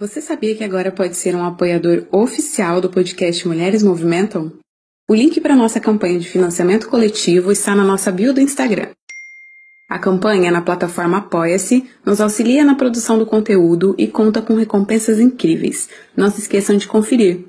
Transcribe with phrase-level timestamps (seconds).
[0.00, 4.50] Você sabia que agora pode ser um apoiador oficial do podcast Mulheres Movimentam?
[5.06, 8.88] O link para nossa campanha de financiamento coletivo está na nossa bio do Instagram.
[9.90, 15.20] A campanha na plataforma Apoia-se nos auxilia na produção do conteúdo e conta com recompensas
[15.20, 15.90] incríveis.
[16.16, 17.44] Não se esqueçam de conferir.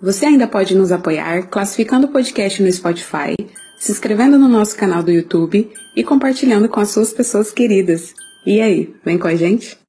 [0.00, 3.36] Você ainda pode nos apoiar classificando o podcast no Spotify,
[3.78, 8.12] se inscrevendo no nosso canal do YouTube e compartilhando com as suas pessoas queridas.
[8.44, 9.80] E aí, vem com a gente?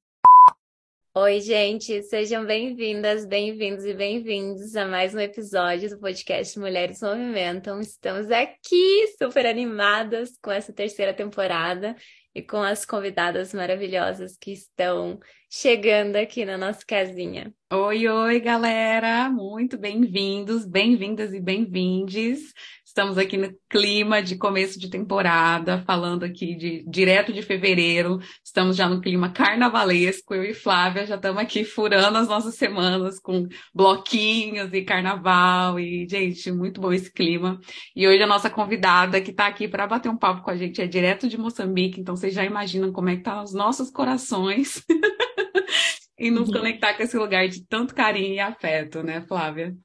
[1.16, 7.80] Oi, gente, sejam bem-vindas, bem-vindos e bem-vindos a mais um episódio do podcast Mulheres Movimentam.
[7.80, 11.96] Estamos aqui super animadas com essa terceira temporada
[12.34, 17.54] e com as convidadas maravilhosas que estão chegando aqui na nossa casinha.
[17.72, 19.30] Oi, oi, galera!
[19.30, 22.52] Muito bem-vindos, bem-vindas e bem-vindes.
[22.94, 28.20] Estamos aqui no clima de começo de temporada, falando aqui de direto de fevereiro.
[28.46, 30.36] Estamos já no clima carnavalesco.
[30.36, 35.80] Eu e Flávia já estamos aqui furando as nossas semanas com bloquinhos e carnaval.
[35.80, 37.60] E, gente, muito bom esse clima.
[37.96, 40.80] E hoje a nossa convidada que está aqui para bater um papo com a gente
[40.80, 42.00] é direto de Moçambique.
[42.00, 44.86] Então vocês já imaginam como é que tá os nossos corações
[46.20, 46.60] e nos uhum.
[46.60, 49.76] conectar com esse lugar de tanto carinho e afeto, né, Flávia?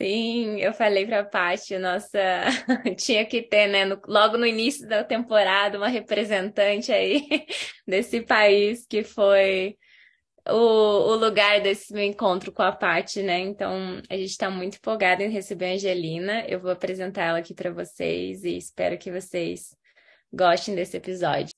[0.00, 2.18] Sim, eu falei para a Paty, nossa,
[2.98, 7.22] tinha que ter, né, no, logo no início da temporada, uma representante aí
[7.88, 9.78] desse país que foi
[10.48, 13.38] o, o lugar desse meu encontro com a Paty, né?
[13.40, 16.44] Então, a gente está muito empolgada em receber a Angelina.
[16.46, 19.74] Eu vou apresentar ela aqui para vocês e espero que vocês
[20.32, 21.50] gostem desse episódio.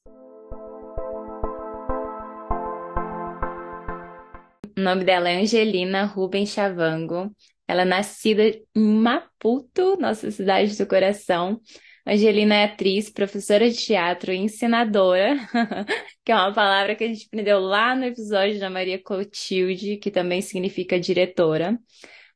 [4.76, 7.34] O nome dela é Angelina Rubens Chavango.
[7.68, 11.60] Ela é nascida em Maputo, nossa cidade do coração.
[12.06, 15.36] Angelina é atriz, professora de teatro e ensinadora,
[16.24, 20.10] que é uma palavra que a gente aprendeu lá no episódio da Maria Clotilde, que
[20.10, 21.78] também significa diretora.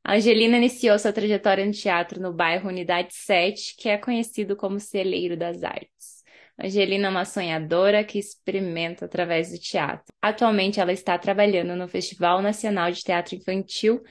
[0.04, 4.78] A Angelina iniciou sua trajetória no teatro no bairro Unidade 7, que é conhecido como
[4.78, 6.22] Celeiro das Artes.
[6.62, 10.12] Angelina é uma sonhadora que experimenta através do teatro.
[10.20, 14.02] Atualmente, ela está trabalhando no Festival Nacional de Teatro Infantil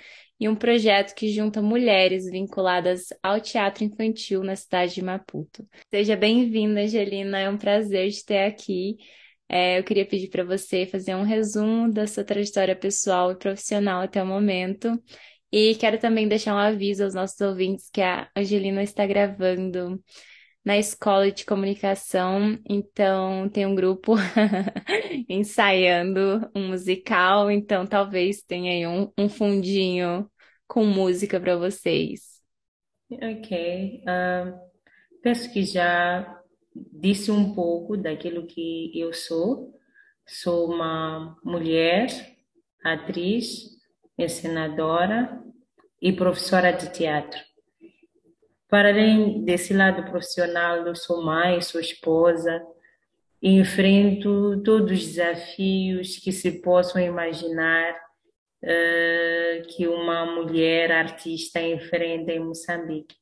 [0.42, 5.64] e um projeto que junta mulheres vinculadas ao teatro infantil na cidade de Maputo.
[5.92, 8.98] Seja bem-vinda, Angelina, é um prazer te ter aqui.
[9.48, 14.02] É, eu queria pedir para você fazer um resumo da sua trajetória pessoal e profissional
[14.02, 15.00] até o momento.
[15.52, 20.02] E quero também deixar um aviso aos nossos ouvintes que a Angelina está gravando
[20.66, 24.14] na escola de comunicação, então tem um grupo
[25.28, 30.31] ensaiando um musical, então talvez tenha aí um, um fundinho
[30.72, 32.42] com música para vocês.
[33.12, 34.04] Ok.
[34.06, 34.58] Uh,
[35.22, 36.42] penso que já
[36.74, 39.78] disse um pouco daquilo que eu sou.
[40.26, 42.08] Sou uma mulher,
[42.82, 43.66] atriz,
[44.18, 45.44] ensinadora
[46.02, 47.42] e professora de teatro.
[48.70, 52.66] Para além desse lado profissional, eu sou mãe, sou esposa,
[53.42, 57.94] e enfrento todos os desafios que se possam imaginar
[58.64, 63.16] uh, que uma mulher artista enfrenta em Moçambique.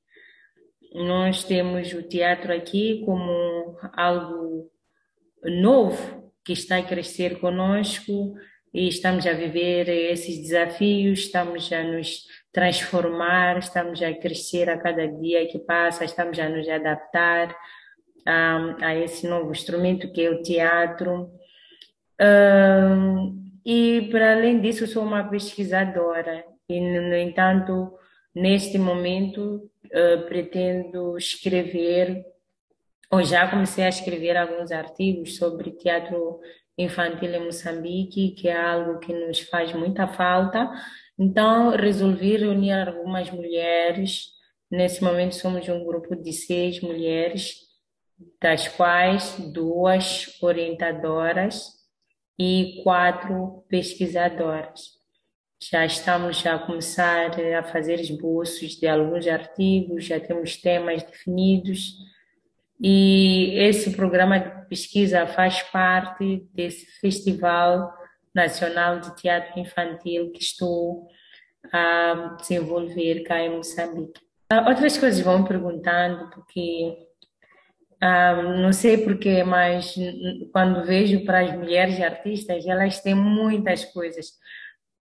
[0.94, 4.72] Nós temos o teatro aqui como algo
[5.44, 8.36] novo que está a crescer conosco
[8.74, 15.08] e estamos a viver esses desafios, estamos a nos transformar, estamos a crescer a cada
[15.08, 17.56] dia que passa, estamos a nos adaptar
[18.26, 21.32] a, a esse novo instrumento que é o teatro.
[23.72, 27.94] E, para além disso, sou uma pesquisadora e, no entanto,
[28.34, 32.26] neste momento, uh, pretendo escrever,
[33.12, 36.40] ou já comecei a escrever alguns artigos sobre teatro
[36.76, 40.68] infantil em Moçambique, que é algo que nos faz muita falta.
[41.20, 44.30] Então, resolvi reunir algumas mulheres.
[44.72, 47.54] Nesse momento, somos um grupo de seis mulheres,
[48.42, 51.79] das quais duas orientadoras
[52.40, 54.98] e quatro pesquisadoras.
[55.62, 61.96] Já estamos a começar a fazer esboços de alguns artigos, já temos temas definidos
[62.82, 67.94] e esse programa de pesquisa faz parte desse Festival
[68.34, 71.08] Nacional de Teatro Infantil que estou
[71.74, 74.22] a desenvolver cá em Moçambique.
[74.50, 77.09] Ah, outras coisas vão perguntando, porque
[78.02, 79.94] ah, não sei porquê, mas
[80.54, 84.28] quando vejo para as mulheres artistas, elas têm muitas coisas.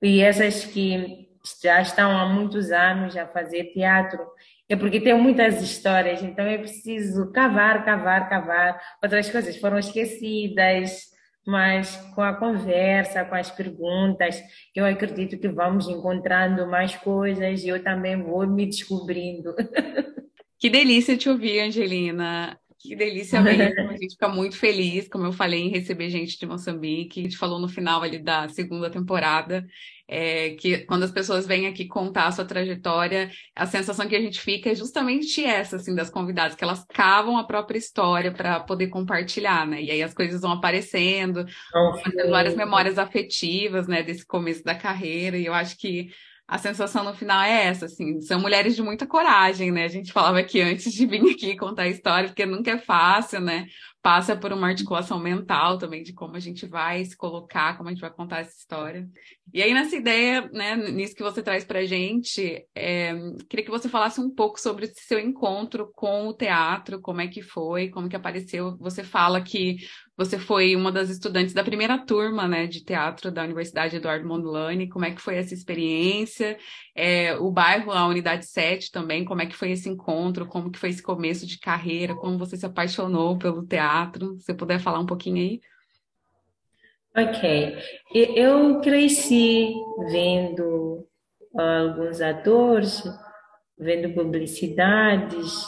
[0.02, 1.28] E essas que
[1.62, 4.20] já estão há muitos anos a fazer teatro,
[4.68, 8.80] é porque tem muitas histórias, então é preciso cavar, cavar, cavar.
[9.02, 11.06] Outras coisas foram esquecidas,
[11.46, 14.42] mas com a conversa, com as perguntas,
[14.74, 19.54] eu acredito que vamos encontrando mais coisas e eu também vou me descobrindo.
[20.60, 22.58] Que delícia te ouvir, Angelina.
[22.88, 26.46] Que delícia mesmo, a gente fica muito feliz, como eu falei, em receber gente de
[26.46, 27.20] Moçambique.
[27.20, 29.66] A gente falou no final ali da segunda temporada,
[30.08, 34.20] é, que quando as pessoas vêm aqui contar a sua trajetória, a sensação que a
[34.20, 38.60] gente fica é justamente essa, assim, das convidadas, que elas cavam a própria história para
[38.60, 39.82] poder compartilhar, né?
[39.82, 41.44] E aí as coisas vão aparecendo,
[42.02, 46.08] fazendo várias memórias afetivas, né, desse começo da carreira, e eu acho que
[46.48, 49.84] a sensação no final é essa, assim, são mulheres de muita coragem, né?
[49.84, 53.38] A gente falava aqui antes de vir aqui contar a história, porque nunca é fácil,
[53.38, 53.66] né?
[54.00, 57.92] Passa por uma articulação mental também de como a gente vai se colocar, como a
[57.92, 59.06] gente vai contar essa história.
[59.52, 63.12] E aí, nessa ideia, né, nisso que você traz pra gente, é,
[63.46, 67.28] queria que você falasse um pouco sobre esse seu encontro com o teatro, como é
[67.28, 68.74] que foi, como que apareceu.
[68.78, 69.76] Você fala que
[70.18, 74.88] você foi uma das estudantes da primeira turma, né, de teatro da Universidade Eduardo Mondlane.
[74.88, 76.58] Como é que foi essa experiência?
[76.92, 80.44] É, o bairro, a Unidade 7 também, como é que foi esse encontro?
[80.44, 82.16] Como que foi esse começo de carreira?
[82.16, 84.36] Como você se apaixonou pelo teatro?
[84.40, 85.60] Se puder falar um pouquinho aí.
[87.16, 87.76] Ok.
[88.12, 89.72] Eu cresci
[90.10, 91.06] vendo
[91.56, 93.04] alguns atores,
[93.78, 95.64] vendo publicidades,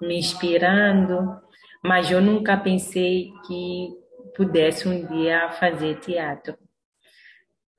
[0.00, 1.45] me inspirando
[1.86, 3.96] mas eu nunca pensei que
[4.36, 6.58] pudesse um dia fazer teatro.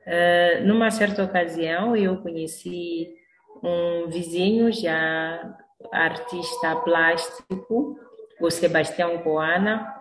[0.06, 3.14] Uh, numa certa ocasião, eu conheci
[3.62, 5.58] um vizinho já
[5.92, 8.00] artista plástico,
[8.40, 9.94] o Sebastião Coana.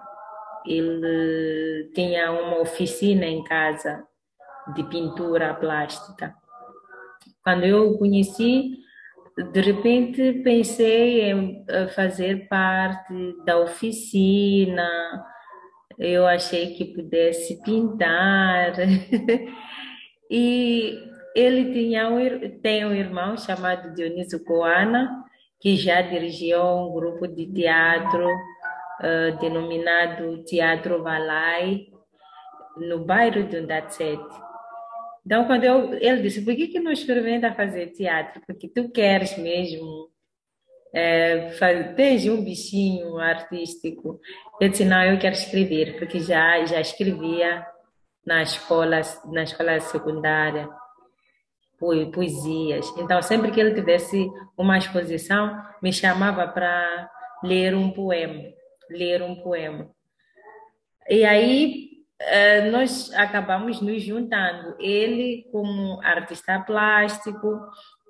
[0.64, 4.06] Ele tinha uma oficina em casa
[4.72, 6.32] de pintura plástica.
[7.42, 8.85] Quando eu o conheci,
[9.36, 14.88] de repente pensei em eh, fazer parte da oficina,
[15.98, 18.72] eu achei que pudesse pintar.
[20.30, 20.98] e
[21.34, 22.18] ele tinha um,
[22.60, 25.22] tem um irmão chamado Dionísio Coana,
[25.60, 31.88] que já dirigiu um grupo de teatro uh, denominado Teatro Valai,
[32.78, 34.45] no bairro de Undacete.
[35.26, 38.40] Então, quando eu, ele disse, por que, que não experimenta fazer teatro?
[38.46, 40.08] Porque tu queres mesmo,
[40.94, 41.50] é,
[41.96, 44.20] tens um bichinho artístico.
[44.61, 47.67] Eu disse, não, eu quero escrever, porque já, já escrevia
[48.25, 49.00] na escola,
[49.32, 50.69] na escola secundária,
[51.76, 52.87] poesias.
[52.96, 57.11] Então, sempre que ele tivesse uma exposição, me chamava para
[57.42, 58.45] ler um poema,
[58.88, 59.90] ler um poema.
[61.09, 64.76] E aí uh, nós acabamos nos juntando.
[64.78, 67.61] Ele como artista plástico,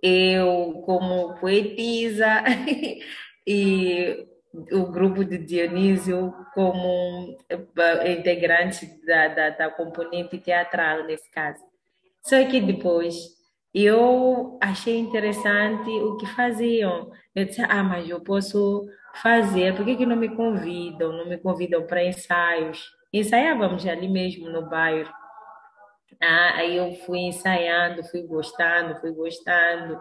[0.02, 2.44] eu como poetisa
[3.46, 4.26] e
[4.72, 11.62] o grupo de Dionísio como uh, integrante da, da, da componente teatral, nesse caso.
[12.22, 13.14] Só que depois
[13.74, 17.10] eu achei interessante o que faziam.
[17.34, 18.88] Eu disse, ah, mas eu posso
[19.22, 21.12] fazer, por que, que não me convidam?
[21.12, 22.90] Não me convidam para ensaios?
[23.12, 25.12] Ensaiávamos ali mesmo no bairro.
[26.20, 30.00] Ah, aí eu fui ensaiando, fui gostando, fui gostando.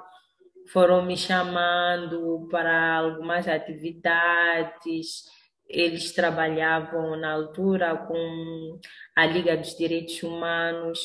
[0.71, 5.24] Foram me chamando para algumas atividades.
[5.67, 8.79] Eles trabalhavam na altura com
[9.15, 11.00] a Liga dos Direitos Humanos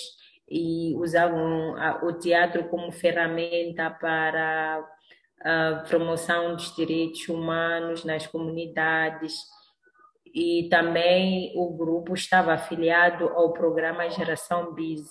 [0.49, 4.85] e usavam o teatro como ferramenta para
[5.42, 9.35] a promoção dos direitos humanos nas comunidades
[10.34, 15.02] e também o grupo estava afiliado ao programa Geração Biz.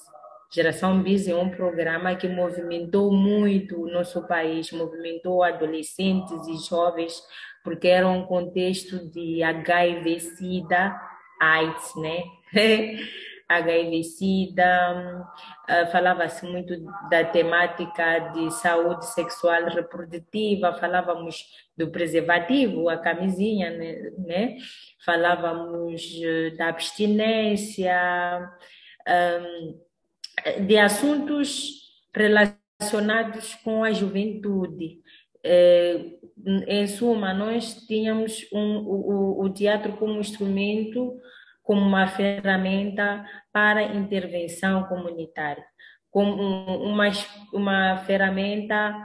[0.52, 7.22] Geração Biz é um programa que movimentou muito o nosso país, movimentou adolescentes e jovens,
[7.64, 11.00] porque era um contexto de HIV, SIDA,
[11.40, 12.24] AIDS, né?
[13.50, 15.26] HIV-Sida,
[15.68, 16.80] uh, falava-se muito
[17.10, 24.12] da temática de saúde sexual reprodutiva, falávamos do preservativo, a camisinha, né?
[24.20, 24.58] né?
[25.04, 27.92] Falávamos uh, da abstinência,
[29.08, 29.80] um,
[30.66, 31.80] de assuntos
[32.16, 35.00] relacionados com a juventude.
[35.44, 36.20] É,
[36.68, 41.18] em suma, nós tínhamos um, o, o teatro como instrumento,
[41.70, 43.24] como uma ferramenta
[43.54, 45.64] para intervenção comunitária,
[46.10, 47.12] como uma,
[47.54, 48.98] uma ferramenta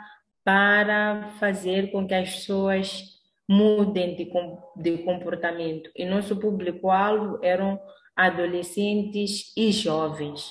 [0.42, 4.32] para fazer com que as pessoas mudem de,
[4.76, 5.90] de comportamento.
[5.94, 7.78] E nosso público-alvo eram
[8.16, 10.50] adolescentes e jovens.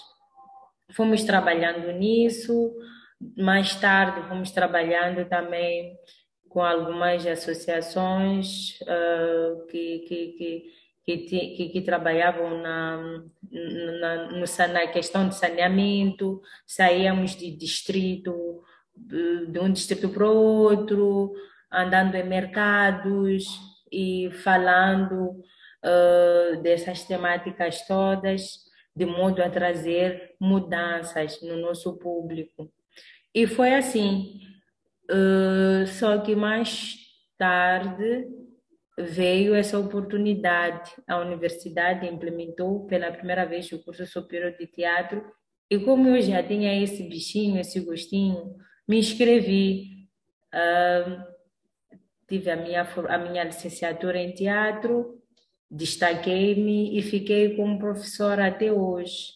[0.91, 2.75] Fomos trabalhando nisso,
[3.36, 5.98] mais tarde fomos trabalhando também
[6.48, 13.24] com algumas associações uh, que, que, que, que, que, trabalhavam na,
[14.00, 18.64] na, no, na questão de saneamento, saíamos de distrito,
[18.96, 21.34] de um distrito para outro,
[21.72, 23.46] andando em mercados
[23.92, 25.44] e falando
[25.84, 28.64] uh, dessas temáticas todas,
[28.96, 32.72] de modo a trazer mudanças no nosso público.
[33.34, 34.40] E foi assim.
[35.12, 36.96] Uh, só que mais
[37.38, 38.28] tarde
[38.98, 40.92] veio essa oportunidade.
[41.08, 45.24] A universidade implementou pela primeira vez o curso superior de teatro.
[45.70, 48.56] E como eu já tinha esse bichinho, esse gostinho,
[48.88, 50.08] me inscrevi.
[50.54, 51.24] Uh,
[52.28, 55.20] tive a minha, a minha licenciatura em teatro,
[55.70, 59.32] destaquei-me e fiquei como professora até hoje.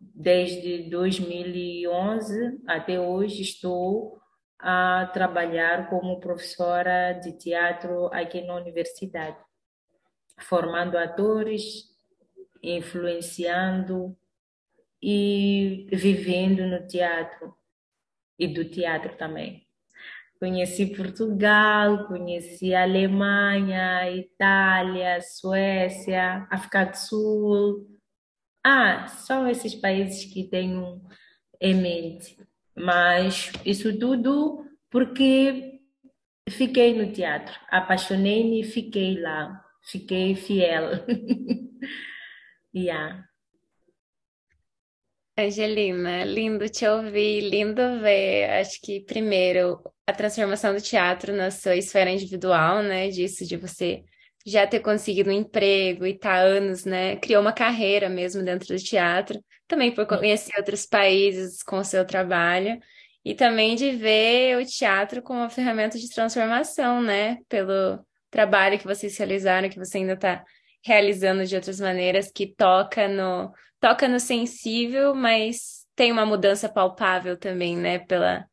[0.00, 4.18] Desde 2011 até hoje estou
[4.58, 9.36] a trabalhar como professora de teatro aqui na universidade,
[10.38, 11.96] formando atores,
[12.62, 14.16] influenciando
[15.00, 17.54] e vivendo no teatro
[18.38, 19.66] e do teatro também.
[20.38, 27.98] Conheci Portugal, conheci Alemanha, Itália, Suécia, África do Sul.
[28.62, 31.02] Ah, são esses países que tenho
[31.60, 32.47] em mente.
[32.78, 35.80] Mas isso tudo porque
[36.48, 41.04] fiquei no teatro, apaixonei-me e fiquei lá, fiquei fiel.
[42.74, 43.24] yeah.
[45.36, 48.50] Angelina, lindo te ouvir, lindo ver.
[48.60, 53.08] Acho que primeiro a transformação do teatro na sua esfera individual, né?
[53.08, 54.04] Disso de você
[54.48, 57.16] já ter conseguido um emprego e tá anos, né?
[57.16, 59.42] Criou uma carreira mesmo dentro do teatro.
[59.66, 62.78] Também por conhecer outros países com o seu trabalho.
[63.24, 67.38] E também de ver o teatro como uma ferramenta de transformação, né?
[67.48, 67.98] Pelo
[68.30, 70.44] trabalho que vocês realizaram, que você ainda está
[70.84, 77.36] realizando de outras maneiras, que toca no, toca no sensível, mas tem uma mudança palpável
[77.36, 77.98] também, né?
[77.98, 78.46] Pela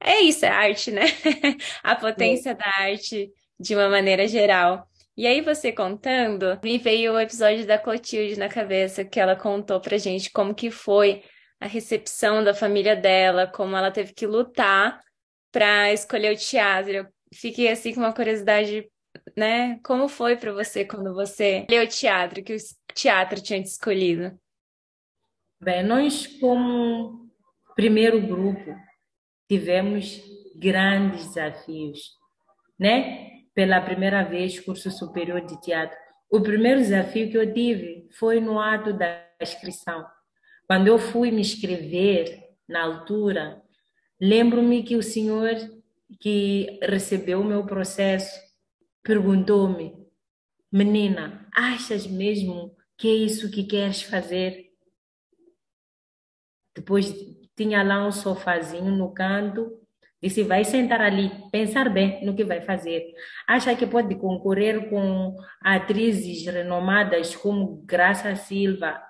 [0.00, 1.02] é isso, é arte, né?
[1.82, 2.54] a potência é.
[2.54, 4.86] da arte de uma maneira geral.
[5.14, 9.78] E aí, você contando, me veio o episódio da Clotilde na cabeça, que ela contou
[9.78, 11.22] pra gente como que foi
[11.60, 15.00] a recepção da família dela, como ela teve que lutar
[15.52, 16.92] para escolher o teatro.
[16.92, 18.90] Eu fiquei assim com uma curiosidade,
[19.36, 19.78] né?
[19.84, 22.58] Como foi para você quando você leu o teatro, que o
[22.94, 24.36] teatro tinha te escolhido?
[25.60, 27.30] Bem, nós como
[27.76, 28.74] primeiro grupo
[29.46, 30.22] tivemos
[30.56, 32.16] grandes desafios,
[32.78, 33.31] né?
[33.54, 35.96] Pela primeira vez, curso superior de teatro.
[36.30, 40.06] O primeiro desafio que eu tive foi no ato da inscrição.
[40.66, 43.62] Quando eu fui me inscrever, na altura,
[44.20, 45.54] lembro-me que o senhor
[46.18, 48.40] que recebeu o meu processo
[49.02, 49.94] perguntou-me:
[50.70, 54.70] Menina, achas mesmo que é isso que queres fazer?
[56.74, 57.12] Depois
[57.54, 59.81] tinha lá um sofazinho no canto,
[60.22, 63.12] disse, vai sentar ali, pensar bem no que vai fazer.
[63.46, 69.02] Acha que pode concorrer com atrizes renomadas como Graça Silva,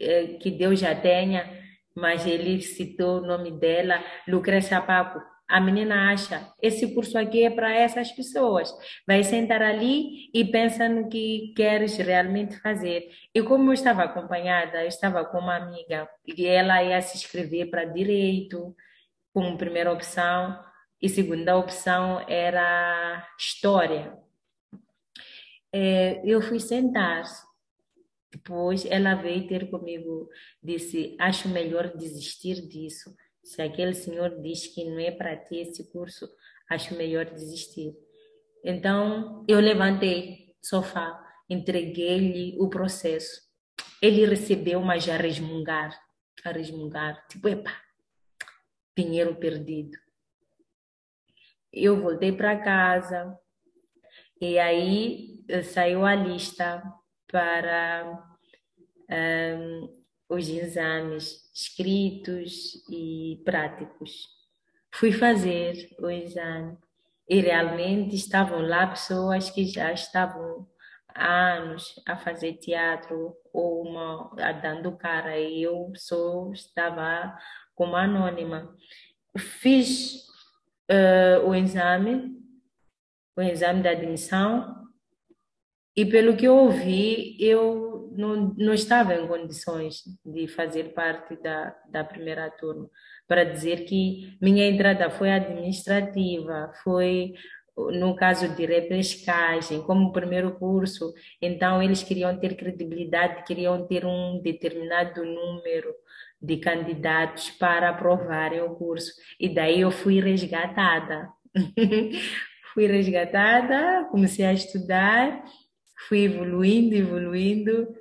[0.00, 1.50] eh, que Deus já tenha,
[1.94, 5.20] mas ele citou o nome dela, Lucrécia Paco
[5.52, 8.74] a menina acha, esse curso aqui é para essas pessoas.
[9.06, 13.10] Vai sentar ali e pensa no que queres realmente fazer.
[13.34, 17.68] E como eu estava acompanhada, eu estava com uma amiga e ela ia se inscrever
[17.68, 18.74] para direito
[19.32, 20.62] como primeira opção
[21.00, 24.16] e segunda opção era história.
[25.72, 27.24] É, eu fui sentar.
[28.30, 30.28] Depois ela veio ter comigo,
[30.62, 35.90] disse: Acho melhor desistir disso se aquele senhor diz que não é para ti esse
[35.90, 36.28] curso,
[36.70, 37.94] acho melhor desistir.
[38.64, 41.20] Então, eu levantei sofá,
[41.50, 43.42] entreguei-lhe o processo.
[44.00, 45.98] Ele recebeu, mas a resmungar,
[46.44, 47.72] a resmungar, tipo, epa,
[48.96, 49.96] dinheiro perdido.
[51.72, 53.38] Eu voltei para casa
[54.40, 56.82] e aí eh, saiu a lista
[57.30, 58.36] para
[59.10, 64.28] um, os exames escritos e práticos.
[64.94, 66.76] Fui fazer o exame
[67.28, 70.68] e realmente estavam lá pessoas que já estavam
[71.14, 77.36] há anos a fazer teatro ou uma, a dando cara e eu só estava
[77.74, 78.74] como anônima.
[79.38, 80.26] Fiz
[80.90, 82.36] uh, o exame,
[83.36, 84.82] o exame da admissão
[85.94, 91.76] e pelo que eu ouvi, eu não, não estava em condições de fazer parte da,
[91.90, 92.88] da primeira turma,
[93.28, 97.34] para dizer que minha entrada foi administrativa, foi
[97.76, 104.40] no caso de repescagem, como primeiro curso, então eles queriam ter credibilidade, queriam ter um
[104.42, 105.94] determinado número
[106.42, 109.12] de candidatos para aprovarem o curso.
[109.38, 111.28] E daí eu fui resgatada.
[112.74, 115.42] fui resgatada, comecei a estudar
[116.08, 117.94] fui evoluindo, evoluindo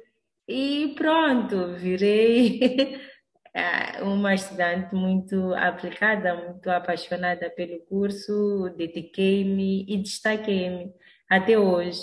[0.48, 3.00] e pronto, virei
[4.02, 10.92] uma estudante muito aplicada, muito apaixonada pelo curso, dediquei-me e destaquei-me
[11.30, 12.02] até hoje.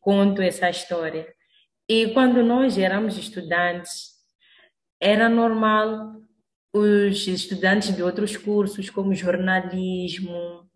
[0.00, 1.26] Conto essa história.
[1.88, 4.17] E quando nós éramos estudantes,
[5.00, 6.16] era normal
[6.72, 10.68] os estudantes de outros cursos, como jornalismo, um,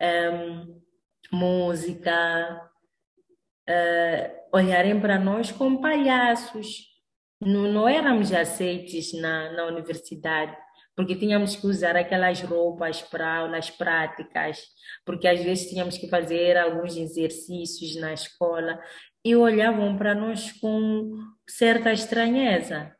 [0.00, 0.84] ehm,
[1.32, 2.70] música,
[3.68, 6.92] uh, olharem para nós como palhaços.
[7.40, 10.56] Não, não éramos aceites na, na universidade,
[10.96, 14.62] porque tínhamos que usar aquelas roupas para aulas práticas,
[15.04, 18.80] porque às vezes tínhamos que fazer alguns exercícios na escola
[19.24, 22.94] e olhavam para nós com certa estranheza.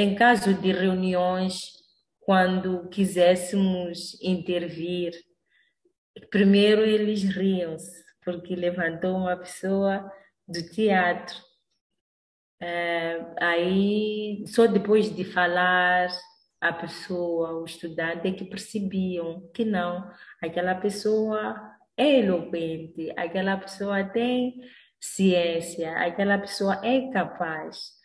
[0.00, 1.72] Em caso de reuniões,
[2.20, 5.12] quando quiséssemos intervir,
[6.30, 10.08] primeiro eles riam-se porque levantou uma pessoa
[10.46, 11.34] do teatro.
[12.60, 16.08] É, aí, só depois de falar
[16.60, 20.08] a pessoa, o estudante, é que percebiam que não,
[20.40, 21.60] aquela pessoa
[21.96, 24.60] é eloquente, aquela pessoa tem
[25.00, 27.97] ciência, aquela pessoa é capaz.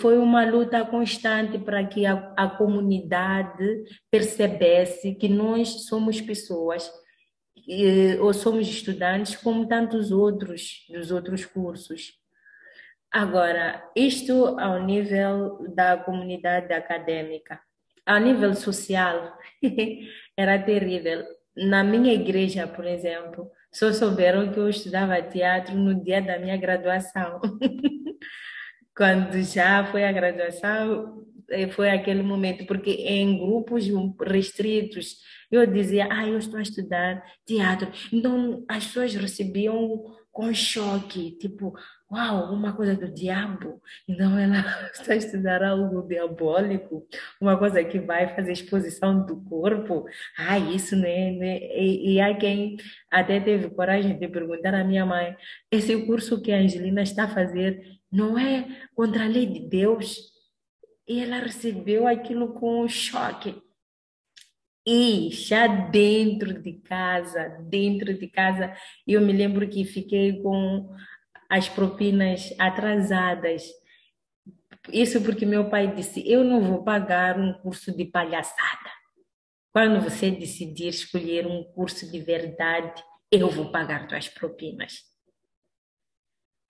[0.00, 6.90] Foi uma luta constante para que a, a comunidade percebesse que nós somos pessoas
[8.20, 12.12] ou somos estudantes como tantos outros dos outros cursos.
[13.10, 17.60] Agora, isto ao nível da comunidade acadêmica.
[18.04, 19.38] Ao nível social,
[20.36, 21.24] era terrível.
[21.56, 26.56] Na minha igreja, por exemplo, só souberam que eu estudava teatro no dia da minha
[26.56, 27.40] graduação.
[28.96, 33.86] Quando já foi a graduação, eh, foi aquele momento, porque em grupos
[34.20, 35.16] restritos,
[35.50, 37.90] eu dizia, ah, eu estou a estudar teatro.
[38.12, 41.72] Então, as pessoas recebiam com choque, tipo,
[42.10, 43.80] uau, uma coisa do diabo.
[44.08, 47.06] Então, ela está a estudar algo diabólico,
[47.40, 50.04] uma coisa que vai fazer exposição do corpo.
[50.36, 51.30] Ah, isso, né?
[51.32, 51.58] né?
[51.76, 52.76] E, e há quem
[53.10, 55.36] até teve coragem de perguntar à minha mãe,
[55.70, 57.80] esse curso que a Angelina está a fazer
[58.14, 60.32] não é contra a lei de Deus?
[61.06, 63.60] E ela recebeu aquilo com choque.
[64.86, 68.72] E já dentro de casa, dentro de casa,
[69.06, 70.94] eu me lembro que fiquei com
[71.50, 73.64] as propinas atrasadas.
[74.92, 78.90] Isso porque meu pai disse: Eu não vou pagar um curso de palhaçada.
[79.72, 85.02] Quando você decidir escolher um curso de verdade, eu vou pagar tuas propinas.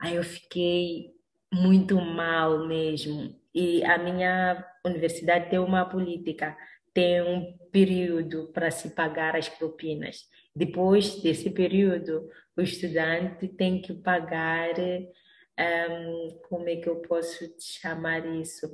[0.00, 1.14] Aí eu fiquei
[1.54, 3.34] muito mal mesmo.
[3.54, 6.56] E a minha universidade tem uma política
[6.94, 10.28] tem um período para se pagar as propinas.
[10.54, 18.24] Depois desse período, o estudante tem que pagar, um, como é que eu posso chamar
[18.24, 18.68] isso?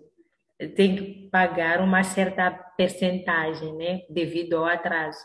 [0.77, 5.25] Tem que pagar uma certa percentagem, né, devido ao atraso.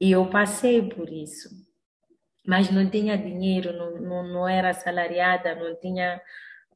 [0.00, 1.48] E eu passei por isso.
[2.46, 6.20] Mas não tinha dinheiro, não, não, não era assalariada, não tinha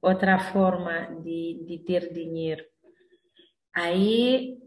[0.09, 2.65] outra forma de, de ter dinheiro.
[3.75, 4.59] Aí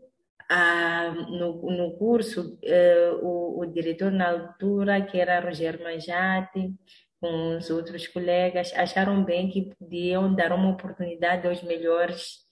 [1.30, 6.74] no, no curso, eh, o, o, diretor na altura, que era Roger Manjati,
[7.20, 12.46] com os outros colegas, acharam bem que podiam dar uma oportunidade aos melhores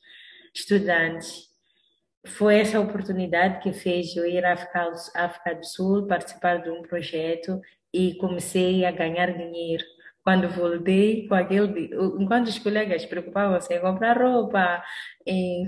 [0.54, 1.46] estudantes.
[2.26, 6.82] Foi essa oportunidade que fez eu ir à África, África do Sul, participar de um
[6.82, 7.62] projeto
[7.94, 9.84] e comecei a ganhar dinheiro
[10.26, 11.92] quando voltei com aquele.
[12.20, 14.84] Enquanto os colegas preocupavam-se em comprar roupa,
[15.26, 15.66] em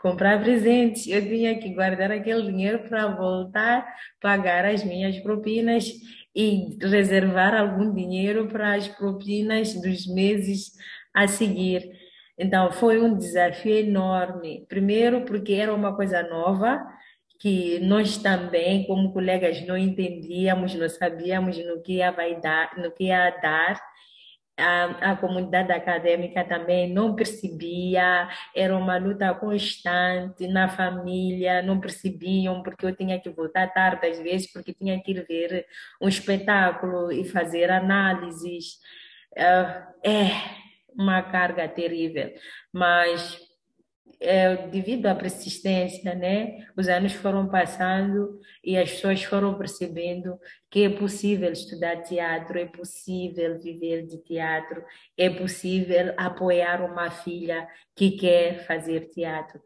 [0.00, 3.86] comprar presentes, eu tinha que guardar aquele dinheiro para voltar,
[4.20, 5.88] pagar as minhas propinas
[6.34, 10.72] e reservar algum dinheiro para as propinas dos meses
[11.14, 11.88] a seguir.
[12.36, 14.66] Então, foi um desafio enorme.
[14.68, 16.84] Primeiro, porque era uma coisa nova,
[17.38, 22.90] que nós também, como colegas, não entendíamos, não sabíamos no que ia, vai dar, no
[22.90, 23.80] que ia dar.
[24.58, 32.62] A, a comunidade acadêmica também não percebia, era uma luta constante na família, não percebiam,
[32.62, 35.66] porque eu tinha que voltar tarde às vezes, porque tinha que ir ver
[36.00, 38.78] um espetáculo e fazer análises.
[39.36, 40.30] Uh, é
[40.98, 42.32] uma carga terrível,
[42.72, 43.45] mas
[44.20, 46.66] é, devido à persistência, né?
[46.76, 50.38] Os anos foram passando e as pessoas foram percebendo
[50.70, 54.82] que é possível estudar teatro, é possível viver de teatro,
[55.16, 59.60] é possível apoiar uma filha que quer fazer teatro.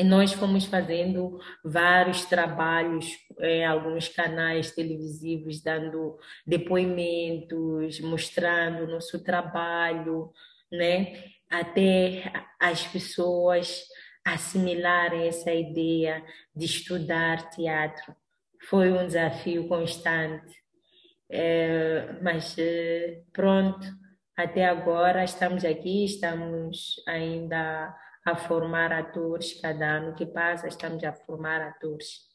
[0.00, 3.06] E nós fomos fazendo vários trabalhos
[3.38, 10.32] em alguns canais televisivos, dando depoimentos, mostrando nosso trabalho,
[10.72, 11.22] né?
[11.50, 13.82] Até as pessoas
[14.24, 18.14] assimilarem essa ideia de estudar teatro.
[18.68, 20.54] Foi um desafio constante,
[21.28, 23.86] é, mas é, pronto,
[24.36, 31.12] até agora estamos aqui, estamos ainda a formar atores, cada ano que passa estamos a
[31.12, 32.28] formar atores.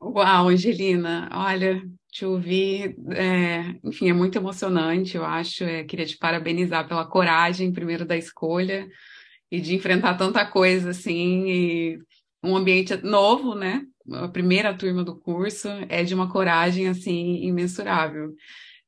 [0.00, 1.80] Uau, Angelina, olha,
[2.12, 5.64] te ouvir, é, enfim, é muito emocionante, eu acho.
[5.64, 8.86] É, queria te parabenizar pela coragem, primeiro, da escolha
[9.50, 11.98] e de enfrentar tanta coisa, assim, e
[12.44, 13.82] um ambiente novo, né?
[14.12, 18.34] A primeira turma do curso é de uma coragem, assim, imensurável.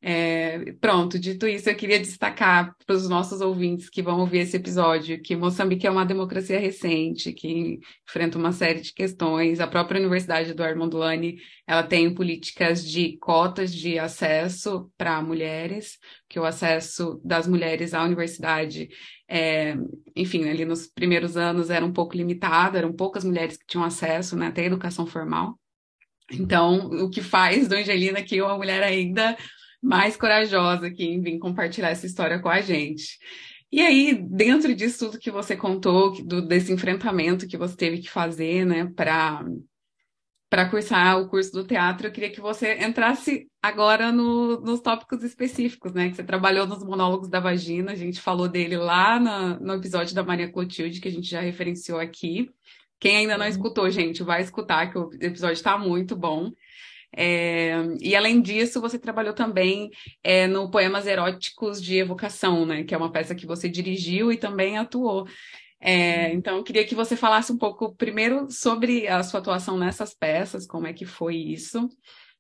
[0.07, 4.55] É, pronto, dito isso, eu queria destacar para os nossos ouvintes que vão ouvir esse
[4.55, 9.61] episódio que Moçambique é uma democracia recente, que enfrenta uma série de questões.
[9.61, 16.39] A própria Universidade do Mondlane ela tem políticas de cotas de acesso para mulheres, que
[16.39, 18.91] o acesso das mulheres à universidade,
[19.27, 19.75] é,
[20.15, 24.37] enfim, ali nos primeiros anos era um pouco limitado, eram poucas mulheres que tinham acesso
[24.37, 25.59] né, até a educação formal.
[26.31, 29.35] Então, o que faz do Angelina que uma mulher ainda
[29.85, 33.19] mais corajosa aqui em vir compartilhar essa história com a gente.
[33.71, 38.11] E aí, dentro disso tudo que você contou, do, desse enfrentamento que você teve que
[38.11, 39.45] fazer, né, para
[40.49, 45.25] para cursar o curso do teatro, eu queria que você entrasse agora no, nos tópicos
[45.25, 46.11] específicos, né?
[46.11, 50.15] Que você trabalhou nos monólogos da vagina, a gente falou dele lá na, no episódio
[50.15, 52.49] da Maria Clotilde, que a gente já referenciou aqui.
[53.01, 53.51] Quem ainda não uhum.
[53.51, 56.53] escutou, gente, vai escutar, que o episódio está muito bom.
[57.17, 59.91] É, e além disso, você trabalhou também
[60.23, 62.85] é, no Poemas Eróticos de Evocação, né?
[62.85, 65.27] Que é uma peça que você dirigiu e também atuou.
[65.81, 70.15] É, então, eu queria que você falasse um pouco primeiro sobre a sua atuação nessas
[70.15, 71.89] peças, como é que foi isso,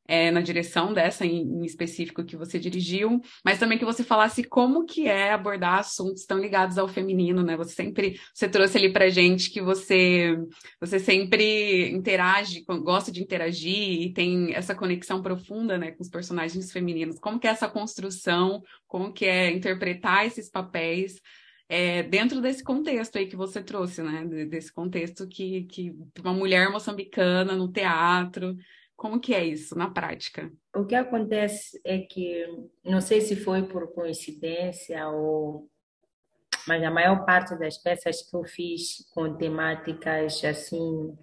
[0.06, 4.44] é, na direção dessa em, em, específico que você dirigiu, mas também que você falasse
[4.44, 7.56] como que é abordar assuntos tão ligados ao feminino, né?
[7.56, 10.36] Você sempre, você trouxe ali pra gente que você,
[10.78, 16.70] você sempre interage, gosta de interagir e tem essa conexão profunda, né, com os personagens
[16.70, 17.18] femininos.
[17.18, 21.20] Como que é essa construção, como que é interpretar esses papéis
[21.68, 24.24] é, dentro desse contexto aí que você trouxe, né?
[24.46, 28.54] Desse contexto que, que uma mulher moçambicana no teatro,
[28.96, 30.50] como que é isso na prática?
[30.74, 32.46] O que acontece é que,
[32.84, 35.68] não sei se foi por coincidência ou...
[36.66, 41.14] Mas a maior parte das peças que eu fiz com temáticas assim,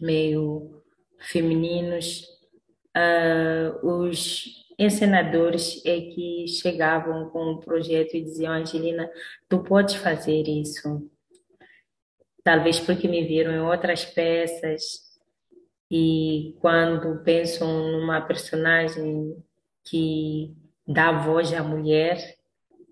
[0.00, 0.82] meio
[1.20, 2.24] femininos,
[2.96, 9.08] uh, os encenadores é que chegavam com um projeto e diziam, Angelina,
[9.48, 11.08] tu podes fazer isso.
[12.42, 15.03] Talvez porque me viram em outras peças,
[15.96, 19.36] e quando pensam numa personagem
[19.84, 20.52] que
[20.84, 22.18] dá voz à mulher,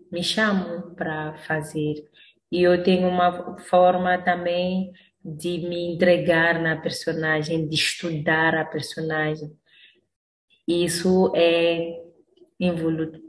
[0.09, 2.09] me chamam para fazer.
[2.49, 4.93] E eu tenho uma forma também
[5.25, 9.51] de me entregar na personagem, de estudar a personagem.
[10.69, 12.05] Isso é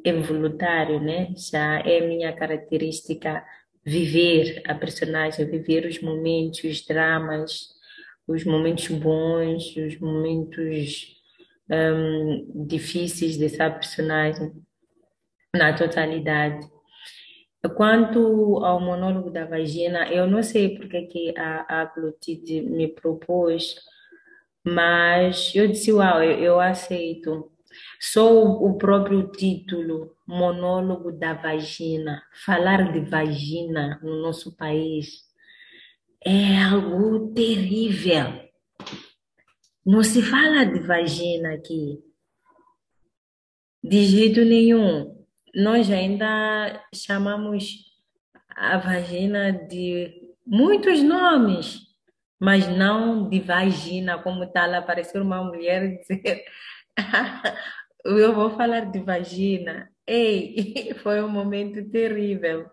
[0.06, 1.34] involuntário, né?
[1.36, 3.44] Já é minha característica
[3.84, 7.73] viver a personagem, viver os momentos, os dramas,
[8.28, 11.16] os momentos bons, os momentos
[11.70, 14.52] um, difíceis dessa personagem
[15.54, 16.68] na totalidade.
[17.76, 23.76] Quanto ao monólogo da vagina, eu não sei porque que a, a Clotilde me propôs,
[24.64, 27.50] mas eu disse, uau, eu, eu aceito.
[28.00, 32.22] Só o, o próprio título monólogo da vagina.
[32.46, 35.24] Falar de vagina no nosso país
[36.26, 38.44] é algo terrível.
[39.86, 42.00] Não se fala de vagina aqui.
[43.84, 45.26] De jeito nenhum.
[45.54, 47.94] Nós ainda chamamos
[48.50, 51.82] a vagina de muitos nomes,
[52.40, 56.46] mas não de vagina, como está lá, parecer uma mulher dizer.
[58.06, 59.90] Eu vou falar de vagina.
[60.08, 62.70] Ei, foi um momento terrível.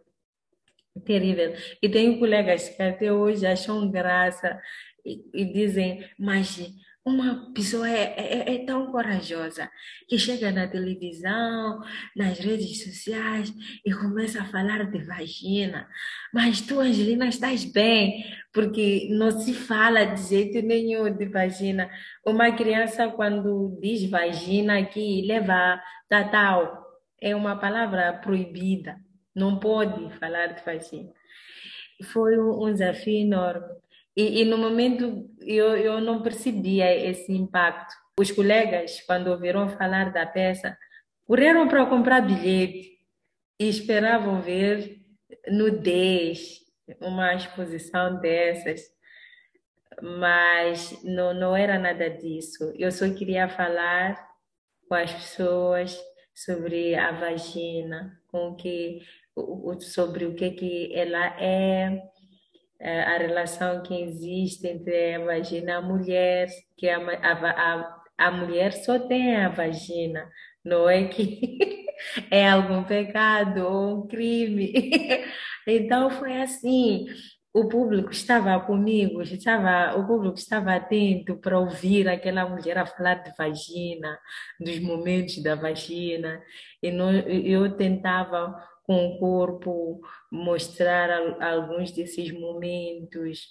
[1.04, 1.54] Terrível.
[1.82, 4.60] E tenho colegas que até hoje acham graça
[5.04, 6.58] e, e dizem, mas
[7.04, 9.70] uma pessoa é, é, é, tão corajosa
[10.06, 11.80] que chega na televisão,
[12.14, 13.52] nas redes sociais
[13.84, 15.88] e começa a falar de vagina.
[16.32, 21.90] Mas tu, Angelina, estás bem, porque não se fala de jeito nenhum de vagina.
[22.24, 26.86] Uma criança, quando diz vagina aqui, leva tatal.
[27.20, 28.96] É uma palavra proibida.
[29.34, 31.12] Não pode falar de vagina.
[32.12, 33.66] Foi um desafio enorme.
[34.16, 37.94] E, e, no momento eu, eu não percebia esse impacto.
[38.18, 40.76] Os colegas, quando ouviram falar da peça,
[41.26, 42.98] correram para comprar bilhete
[43.58, 45.00] e esperavam ver
[45.48, 46.60] nudez,
[47.00, 48.82] uma exposição dessas.
[50.02, 52.72] Mas não, não era nada disso.
[52.76, 54.28] Eu só queria falar
[54.88, 55.98] com as pessoas
[56.34, 59.02] sobre a vagina, com que,
[59.80, 62.02] sobre o que, que ela é,
[62.80, 68.30] é, a relação que existe entre a vagina e a mulher, que a, a, a
[68.30, 70.28] mulher só tem a vagina,
[70.64, 71.86] não é que
[72.30, 74.72] é algum pecado ou um crime.
[75.66, 77.06] Então foi assim,
[77.52, 83.14] o público estava comigo, estava, o público estava atento para ouvir aquela mulher a falar
[83.22, 84.18] de vagina,
[84.58, 86.40] dos momentos da vagina,
[86.82, 88.54] e não, eu tentava
[88.90, 90.00] com o corpo,
[90.32, 91.08] mostrar
[91.40, 93.46] alguns desses momentos,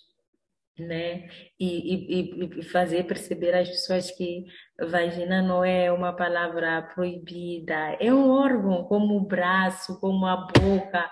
[0.78, 1.30] né?
[1.58, 4.44] E, e, e fazer perceber às pessoas que
[4.78, 11.10] vagina não é uma palavra proibida, é um órgão como o braço, como a boca,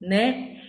[0.00, 0.62] né?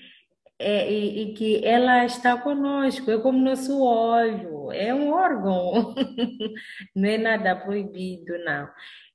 [0.57, 5.93] É, e, e, que ela está conosco, é como nosso olho, é um órgão,
[6.95, 8.67] não é nada proibido, não.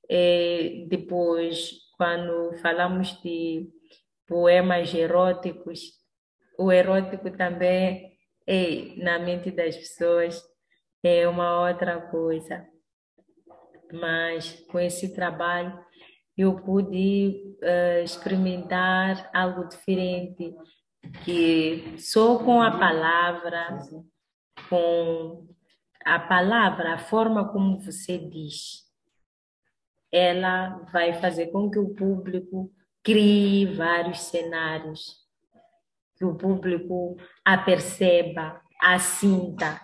[0.09, 3.69] É, depois, quando falamos de
[4.27, 5.79] poemas eróticos,
[6.59, 10.43] o erótico também é, na mente das pessoas
[11.01, 12.67] é uma outra coisa.
[13.93, 15.79] Mas com esse trabalho
[16.37, 20.53] eu pude uh, experimentar algo diferente,
[21.23, 23.79] que só com a palavra,
[24.67, 25.47] com
[26.03, 28.82] a palavra, a forma como você diz,
[30.13, 32.71] ela vai fazer com que o público
[33.01, 35.17] crie vários cenários,
[36.15, 39.81] que o público a perceba, a sinta.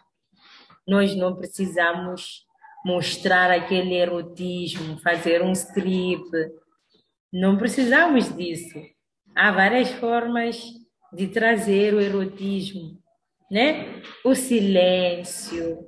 [0.88, 2.46] Nós não precisamos
[2.86, 6.30] mostrar aquele erotismo, fazer um strip.
[7.34, 8.80] Não precisamos disso.
[9.36, 10.62] Há várias formas
[11.12, 13.00] de trazer o erotismo,
[13.50, 14.02] né?
[14.24, 15.80] O silêncio,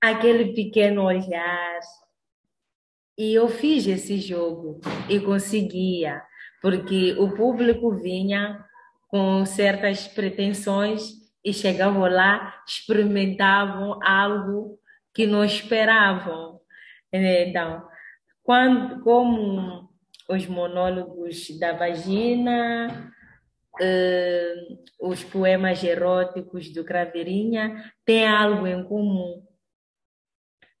[0.00, 1.80] aquele pequeno olhar,
[3.16, 6.22] e eu fiz esse jogo e conseguia,
[6.60, 8.64] porque o público vinha
[9.08, 11.12] com certas pretensões
[11.44, 14.78] e chegavam lá, experimentavam algo
[15.12, 16.60] que não esperavam.
[17.12, 17.86] Então,
[18.42, 19.88] quando, como
[20.28, 23.12] os monólogos da vagina,
[23.80, 29.46] uh, os poemas eróticos do Craveirinha têm algo em comum,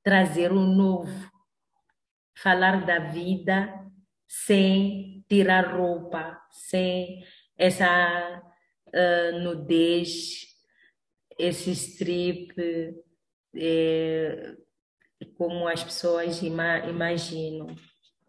[0.02, 1.33] trazer o novo
[2.44, 3.72] falar da vida
[4.28, 7.24] sem tirar roupa, sem
[7.56, 8.42] essa
[8.88, 10.44] uh, nudez,
[11.38, 12.54] esse strip,
[13.56, 14.54] é,
[15.38, 17.74] como as pessoas ima imaginam,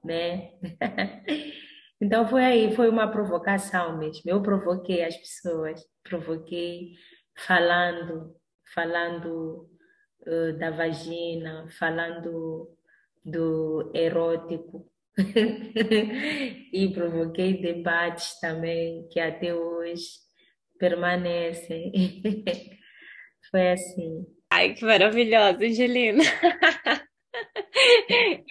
[0.02, 0.54] né?
[2.00, 4.24] então foi aí, foi uma provocação mesmo.
[4.26, 6.94] Eu provoquei as pessoas, provoquei
[7.36, 8.34] falando,
[8.74, 9.70] falando
[10.26, 12.76] uh, da vagina, falando
[13.26, 14.90] do erótico.
[16.74, 20.06] e provoquei debates também que até hoje
[20.78, 21.92] permanecem.
[23.50, 24.26] Foi assim.
[24.52, 26.24] Ai, que maravilhosa, Angelina.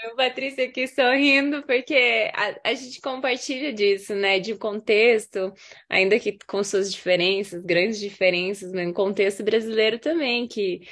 [0.05, 4.39] Eu, Patrícia, aqui sorrindo, porque a, a, gente compartilha disso, né?
[4.39, 5.53] De contexto,
[5.89, 10.83] ainda que com suas diferenças, grandes diferenças, no contexto brasileiro também, que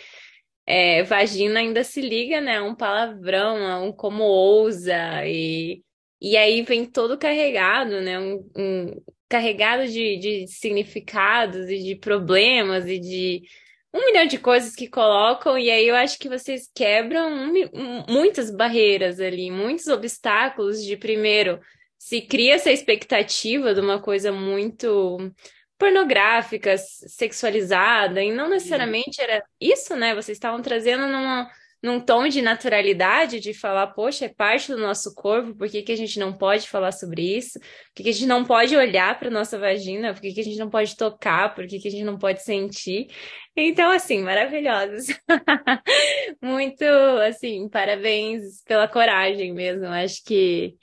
[0.66, 5.83] é, vagina ainda se liga, né, um palavrão, um como ousa, e,
[6.20, 8.18] E aí vem todo carregado, né?
[8.18, 13.42] Um, um carregado de, de significados e de problemas e de
[13.94, 18.51] um milhão de coisas que colocam, e aí eu acho que vocês quebram um, muitas
[18.51, 21.61] barreiras ali, muitos obstáculos de primeiro
[21.98, 25.18] se cria essa expectativa de uma coisa muito
[25.79, 30.15] pornográfica, sexualizada, e não necessariamente era isso, né?
[30.15, 31.51] Vocês estavam trazendo numa,
[31.83, 35.91] num tom de naturalidade, de falar, poxa, é parte do nosso corpo, por que, que
[35.91, 37.59] a gente não pode falar sobre isso?
[37.59, 40.15] Por que, que a gente não pode olhar para nossa vagina?
[40.15, 41.53] Por que, que a gente não pode tocar?
[41.55, 43.09] Por que, que a gente não pode sentir?
[43.57, 45.07] Então, assim, maravilhosos.
[46.41, 46.85] Muito,
[47.27, 49.87] assim, parabéns pela coragem mesmo.
[49.87, 50.77] Acho que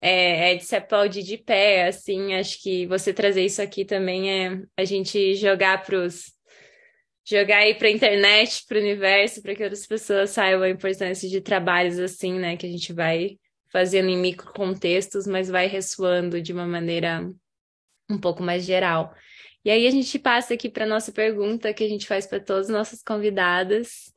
[0.00, 4.30] é, é, de se aplaudir de pé, assim, acho que você trazer isso aqui também
[4.30, 6.32] é a gente jogar pros
[7.24, 11.28] jogar aí para a internet, para o universo, para que outras pessoas saibam a importância
[11.28, 13.38] de trabalhos assim, né, que a gente vai
[13.70, 17.30] fazendo em micro contextos, mas vai ressoando de uma maneira
[18.10, 19.14] um pouco mais geral.
[19.62, 22.66] E aí a gente passa aqui para nossa pergunta que a gente faz para todas
[22.66, 24.10] as nossas convidadas,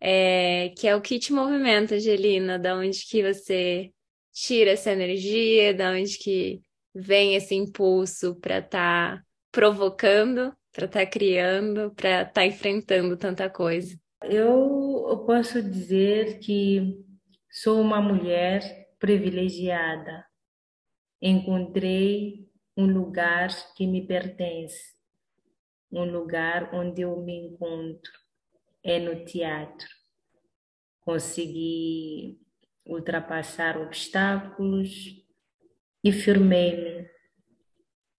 [0.00, 2.56] é, que é o que te movimenta, Angelina?
[2.56, 3.90] Da onde que você
[4.34, 6.60] tira essa energia, da onde que
[6.92, 13.16] vem esse impulso para estar tá provocando, para estar tá criando, para estar tá enfrentando
[13.16, 13.96] tanta coisa?
[14.22, 17.00] Eu posso dizer que
[17.50, 20.26] sou uma mulher privilegiada.
[21.22, 24.94] Encontrei um lugar que me pertence,
[25.92, 28.10] um lugar onde eu me encontro,
[28.82, 29.88] é no teatro.
[31.00, 32.43] Consegui
[32.86, 35.22] ultrapassar obstáculos
[36.02, 37.08] e firmei-me.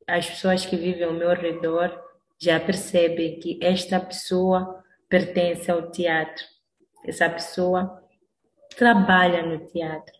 [0.06, 2.02] As pessoas que vivem ao meu redor
[2.40, 6.44] já percebem que esta pessoa pertence ao teatro.
[7.06, 8.02] Essa pessoa
[8.76, 10.14] trabalha no teatro.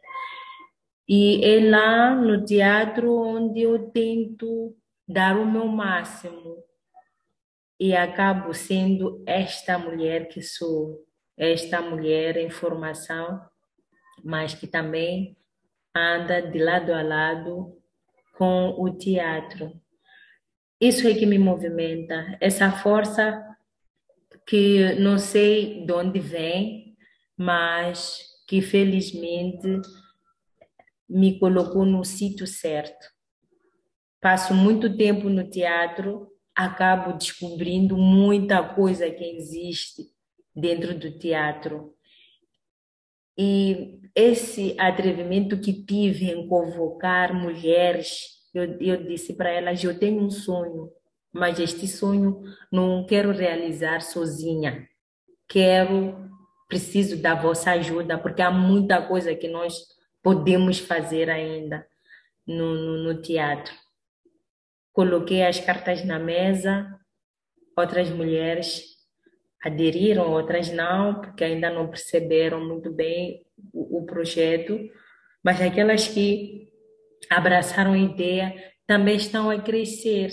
[1.08, 4.74] E é lá no teatro onde eu tento
[5.06, 6.56] dar o meu máximo.
[7.78, 11.04] E acabo sendo esta mulher que sou,
[11.36, 13.42] esta mulher em formação
[14.24, 15.36] mas que também
[15.94, 17.76] anda de lado a lado
[18.36, 19.72] com o teatro.
[20.80, 23.44] Isso é que me movimenta, essa força
[24.46, 26.96] que não sei de onde vem,
[27.36, 29.80] mas que felizmente
[31.08, 33.06] me colocou no sítio certo.
[34.20, 40.02] Passo muito tempo no teatro, acabo descobrindo muita coisa que existe
[40.54, 41.94] dentro do teatro.
[43.36, 50.22] E esse atrevimento que tive em convocar mulheres, eu, eu disse para elas: eu tenho
[50.22, 50.90] um sonho,
[51.32, 54.88] mas este sonho não quero realizar sozinha.
[55.48, 56.30] Quero,
[56.68, 59.74] preciso da vossa ajuda, porque há muita coisa que nós
[60.22, 61.86] podemos fazer ainda
[62.46, 63.74] no, no, no teatro.
[64.92, 66.98] Coloquei as cartas na mesa,
[67.76, 68.93] outras mulheres
[69.64, 74.78] aderiram, outras não, porque ainda não perceberam muito bem o, o projeto,
[75.42, 76.68] mas aquelas que
[77.30, 78.54] abraçaram a ideia
[78.86, 80.30] também estão a crescer.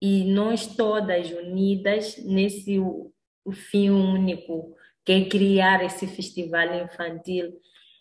[0.00, 3.10] E nós todas unidas nesse o,
[3.46, 7.50] o fim único, que é criar esse festival infantil,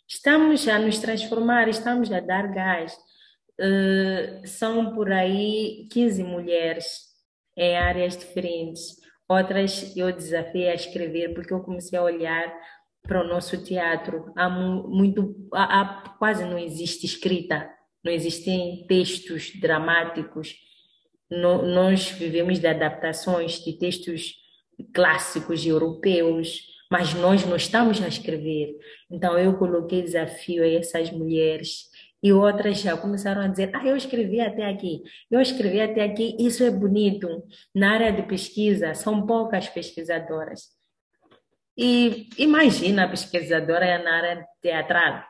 [0.06, 2.94] estamos a nos transformar, estamos a dar gás.
[3.54, 7.14] Uh, são por aí 15 mulheres
[7.56, 9.03] em áreas diferentes
[9.34, 12.54] Outras eu desafiei a escrever porque eu comecei a olhar
[13.02, 14.32] para o nosso teatro.
[14.36, 17.68] Há muito, há, há, quase não existe escrita,
[18.04, 20.56] não existem textos dramáticos.
[21.30, 24.36] No, nós vivemos de adaptações de textos
[24.94, 26.60] clássicos europeus,
[26.92, 28.78] mas nós não estamos a escrever.
[29.10, 31.90] Então eu coloquei desafio a essas mulheres
[32.24, 36.38] e outras já começaram a dizer: Ah, eu escrevi até aqui, eu escrevi até aqui,
[36.40, 37.28] isso é bonito.
[37.76, 40.70] Na área de pesquisa, são poucas pesquisadoras.
[41.78, 45.24] E imagina a pesquisadora na área teatral,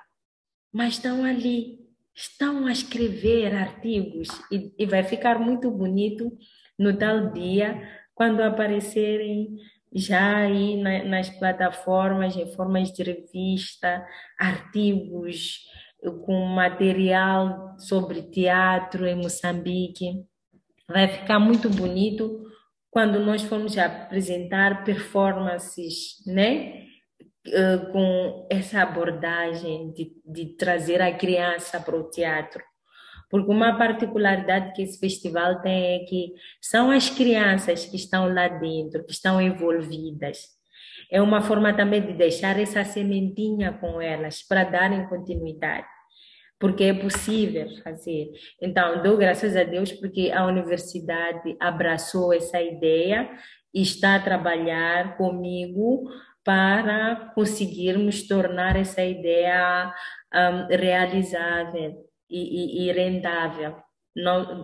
[0.71, 1.79] mas estão ali,
[2.13, 6.37] estão a escrever artigos e, e vai ficar muito bonito
[6.77, 7.81] no tal dia,
[8.13, 9.57] quando aparecerem
[9.95, 14.05] já aí nas plataformas, em formas de revista,
[14.37, 15.59] artigos
[16.25, 20.25] com material sobre teatro em Moçambique.
[20.87, 22.43] Vai ficar muito bonito
[22.89, 26.83] quando nós formos apresentar performances, né?
[27.45, 32.63] Eh, com essa abordagem de, de trazer a criança para o teatro.
[33.29, 38.47] Porque uma particularidade que esse festival tem é que são as crianças que estão lá
[38.47, 40.37] dentro, que estão envolvidas.
[41.11, 45.87] É uma forma também de deixar essa sementinha com elas, para darem continuidade.
[46.63, 48.31] Porque é possível fazer.
[48.61, 53.29] Então, dou graças a Deus porque a universidade abraçou essa ideia
[53.73, 56.09] e está a trabalhar comigo
[56.41, 59.93] para conseguirmos tornar essa ideia
[60.33, 61.97] um, realizável
[62.29, 63.75] e, e, e rentável.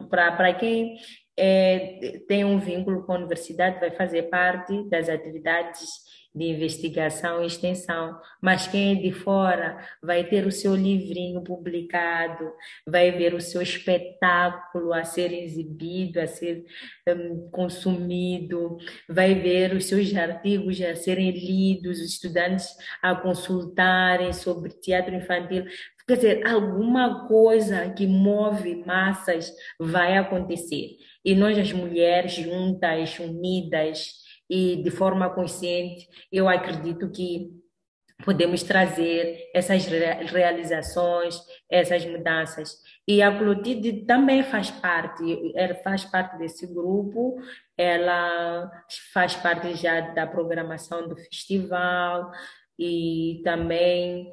[0.09, 0.95] Para quem
[1.37, 5.89] é, tem um vínculo com a universidade, vai fazer parte das atividades
[6.33, 12.51] de investigação e extensão, mas quem é de fora vai ter o seu livrinho publicado,
[12.85, 16.63] vai ver o seu espetáculo a ser exibido, a ser
[17.07, 18.77] um, consumido,
[19.07, 22.67] vai ver os seus artigos a serem lidos, os estudantes
[23.01, 25.65] a consultarem sobre teatro infantil.
[26.07, 30.97] Quer dizer, alguma coisa que move massas vai acontecer.
[31.23, 37.51] E nós, as mulheres juntas, unidas, e de forma consciente, eu acredito que
[38.23, 41.39] podemos trazer essas realizações,
[41.69, 42.77] essas mudanças.
[43.07, 47.37] E a Clotilde também faz parte, ela faz parte desse grupo,
[47.77, 48.69] ela
[49.13, 52.29] faz parte já da programação do festival
[52.77, 54.31] e também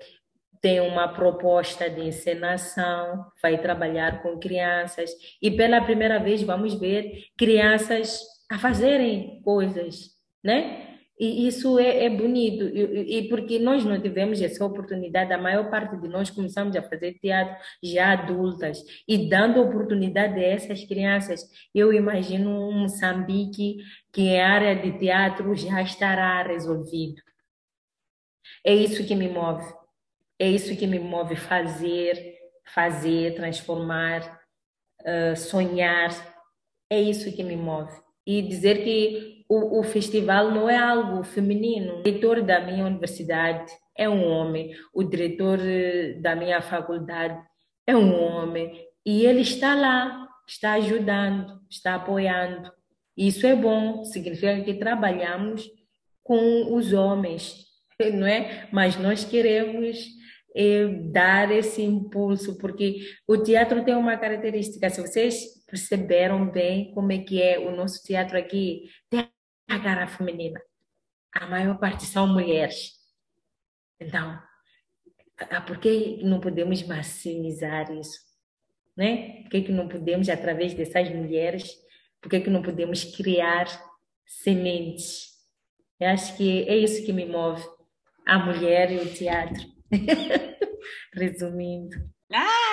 [0.60, 5.10] tem uma proposta de encenação, vai trabalhar com crianças
[5.40, 10.10] e pela primeira vez vamos ver crianças a fazerem coisas,
[10.42, 10.96] né?
[11.18, 15.70] E isso é, é bonito, e, e, porque nós não tivemos essa oportunidade, a maior
[15.70, 21.40] parte de nós começamos a fazer teatro já adultas, e dando oportunidade a essas crianças,
[21.74, 23.78] eu imagino um Moçambique
[24.12, 27.22] que a área de teatro já estará resolvido.
[28.62, 29.64] É isso que me move,
[30.38, 32.36] é isso que me move fazer,
[32.74, 34.38] fazer, transformar,
[35.34, 36.10] sonhar,
[36.90, 42.00] é isso que me move e dizer que o, o festival não é algo feminino.
[42.00, 47.40] O diretor da minha universidade é um homem, o diretor eh, da minha faculdade
[47.86, 52.70] é um homem e ele está lá, está ajudando, está apoiando.
[53.16, 55.64] Isso é bom, significa que trabalhamos
[56.22, 57.64] com os homens,
[58.12, 58.68] não é?
[58.72, 60.04] Mas nós queremos
[60.54, 67.12] é, dar esse impulso, porque o teatro tem uma característica, se vocês perceberam bem como
[67.12, 69.28] é que é o nosso teatro aqui, tem
[69.68, 70.60] a cara feminina.
[71.34, 72.92] A maior parte são mulheres.
[74.00, 74.40] Então,
[75.66, 78.20] por que não podemos maximizar isso?
[78.96, 79.42] Né?
[79.42, 81.74] Por que, que não podemos, através dessas mulheres,
[82.20, 83.66] por que, que não podemos criar
[84.24, 85.36] sementes?
[86.00, 87.62] Eu acho que é isso que me move,
[88.26, 89.62] a mulher e o teatro.
[91.12, 91.96] Resumindo.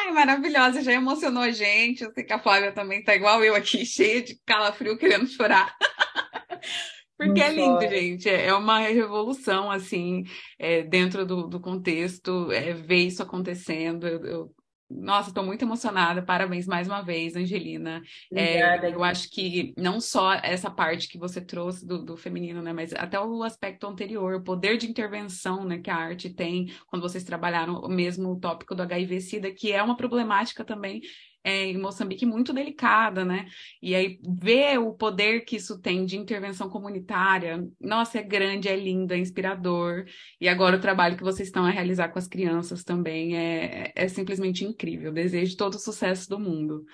[0.06, 2.04] Ai, maravilhosa, já emocionou a gente.
[2.04, 5.74] Eu sei que a Flávia também tá igual eu aqui, cheia de calafrio, querendo chorar.
[7.18, 8.30] Porque é lindo, gente.
[8.30, 10.24] É uma revolução, assim,
[10.60, 14.06] é, dentro do, do contexto, é, ver isso acontecendo.
[14.06, 14.56] Eu, eu
[14.96, 16.22] nossa, estou muito emocionada.
[16.22, 18.02] Parabéns mais uma vez, Angelina.
[18.34, 22.72] É, eu acho que não só essa parte que você trouxe do, do, feminino, né,
[22.74, 27.02] mas até o aspecto anterior, o poder de intervenção né, que a arte tem quando
[27.02, 31.02] vocês trabalharam o mesmo tópico do HIV-Sida, que é uma problemática também
[31.44, 33.48] é, em Moçambique muito delicada, né?
[33.82, 38.76] E aí ver o poder que isso tem de intervenção comunitária, nossa, é grande, é
[38.76, 40.06] lindo, é inspirador.
[40.40, 44.08] E agora o trabalho que vocês estão a realizar com as crianças também é, é
[44.08, 45.12] simplesmente incrível.
[45.12, 46.86] desejo todo o sucesso do mundo.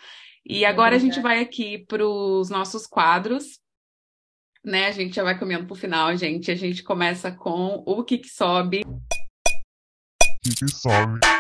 [0.46, 3.60] E agora a gente vai aqui para os nossos quadros.
[4.66, 6.52] Né, a gente já vai comendo para o final, gente.
[6.52, 8.82] A gente começa com o que, que sobe.
[8.82, 9.00] O
[10.44, 11.39] que, que sobe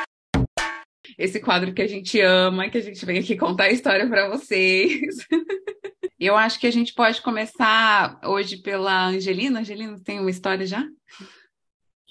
[1.17, 4.29] esse quadro que a gente ama, que a gente vem aqui contar a história para
[4.29, 4.99] vocês.
[6.19, 9.61] Eu acho que a gente pode começar hoje pela Angelina.
[9.61, 10.85] Angelina, tem uma história já?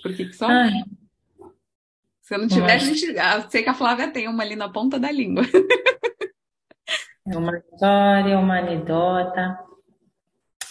[0.02, 0.46] Por que, que só?
[0.48, 0.72] Ai.
[2.22, 3.04] Se eu não tiver, a gente.
[3.04, 5.42] Eu ah, sei que a Flávia tem uma ali na ponta da língua.
[7.30, 9.58] É uma história, uma anedota,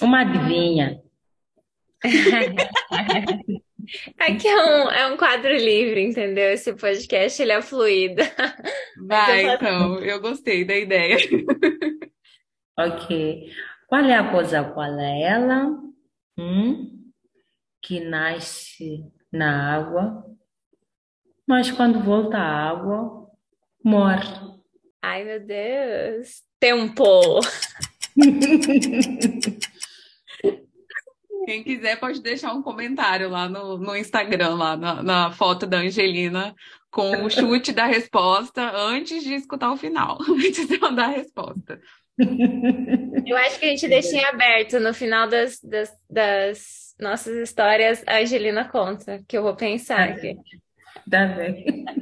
[0.01, 0.99] uma adivinha.
[4.19, 6.51] Aqui é um, é um quadro livre, entendeu?
[6.51, 8.21] Esse podcast ele é fluido.
[9.07, 11.17] Vai, eu então, eu gostei da ideia.
[12.79, 13.51] Ok.
[13.87, 14.63] Qual é a coisa?
[14.63, 15.65] Qual é ela?
[16.37, 17.11] Hum?
[17.81, 20.23] Que nasce na água,
[21.47, 23.27] mas quando volta à água,
[23.83, 24.27] morre.
[25.01, 26.43] Ai, meu Deus.
[26.59, 27.39] Tempo.
[31.47, 35.77] Quem quiser pode deixar um comentário lá no, no Instagram, lá na, na foto da
[35.77, 36.53] Angelina,
[36.91, 41.79] com o chute da resposta antes de escutar o final, antes de mandar a resposta.
[43.25, 48.03] Eu acho que a gente deixa em aberto no final das, das, das, nossas histórias,
[48.05, 50.35] a Angelina conta, que eu vou pensar aqui.
[51.09, 51.85] Tá bem.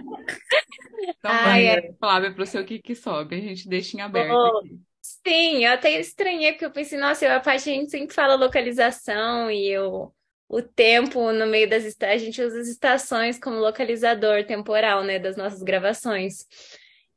[1.08, 1.94] Então, Ai, vai, é.
[2.00, 4.80] Flávia, para o seu que que sobe, a gente deixa em aberto aqui.
[5.06, 8.34] Sim, eu até estranhei, porque eu pensei, nossa, eu, a parte a gente sempre fala
[8.34, 10.12] localização e eu,
[10.48, 15.20] o tempo no meio das estações, a gente usa as estações como localizador temporal, né,
[15.20, 16.48] das nossas gravações.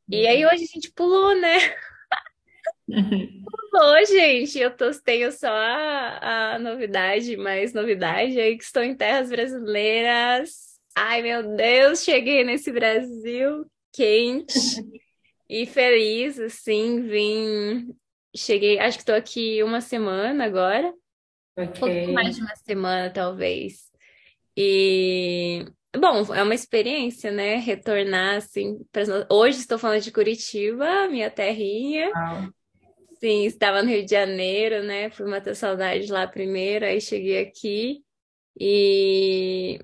[0.07, 0.51] E aí uhum.
[0.53, 1.57] hoje a gente pulou, né?
[3.71, 4.59] Pulou, gente.
[4.59, 10.79] Eu tô, tenho só a, a novidade, mais novidade aí que estou em terras brasileiras.
[10.95, 14.55] Ai, meu Deus, cheguei nesse Brasil quente
[15.49, 17.95] e feliz, assim, vim.
[18.37, 20.93] Cheguei, acho que estou aqui uma semana agora.
[21.57, 23.91] Um pouco mais de uma semana, talvez.
[24.57, 25.65] E
[25.97, 27.57] Bom, é uma experiência, né?
[27.57, 28.85] Retornar assim.
[28.93, 29.03] Pra...
[29.31, 32.11] Hoje estou falando de Curitiba, minha terrinha.
[33.19, 35.11] Sim, estava no Rio de Janeiro, né?
[35.11, 38.05] Fui matar saudade lá primeiro, aí cheguei aqui
[38.61, 39.81] e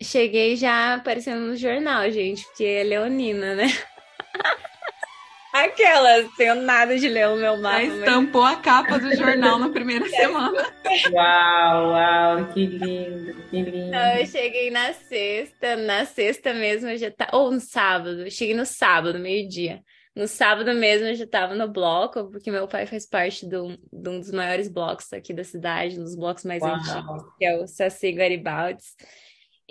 [0.00, 3.66] cheguei já aparecendo no jornal, gente, porque é leonina, né?
[5.54, 7.86] Aquelas, tenho nada de ler o meu mapa.
[7.86, 8.58] Já estampou mas...
[8.58, 10.66] a capa do jornal na primeira semana.
[11.12, 13.94] Uau, uau, que lindo, que lindo.
[13.94, 18.66] eu cheguei na sexta, na sexta mesmo eu já tá, ou no sábado, cheguei no
[18.66, 19.80] sábado, meio-dia.
[20.16, 24.08] No sábado mesmo eu já estava no bloco, porque meu pai faz parte do, de
[24.08, 26.74] um dos maiores blocos aqui da cidade, um dos blocos mais Uau.
[26.74, 28.82] antigos, que é o Saci Garibaldi.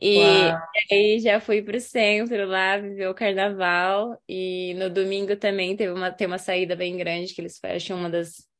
[0.01, 0.57] E Uau.
[0.91, 4.17] aí já fui pro centro lá, viver o carnaval.
[4.27, 8.09] E no domingo também teve uma, tem uma saída bem grande, que eles fecham uma
[8.09, 8.51] das.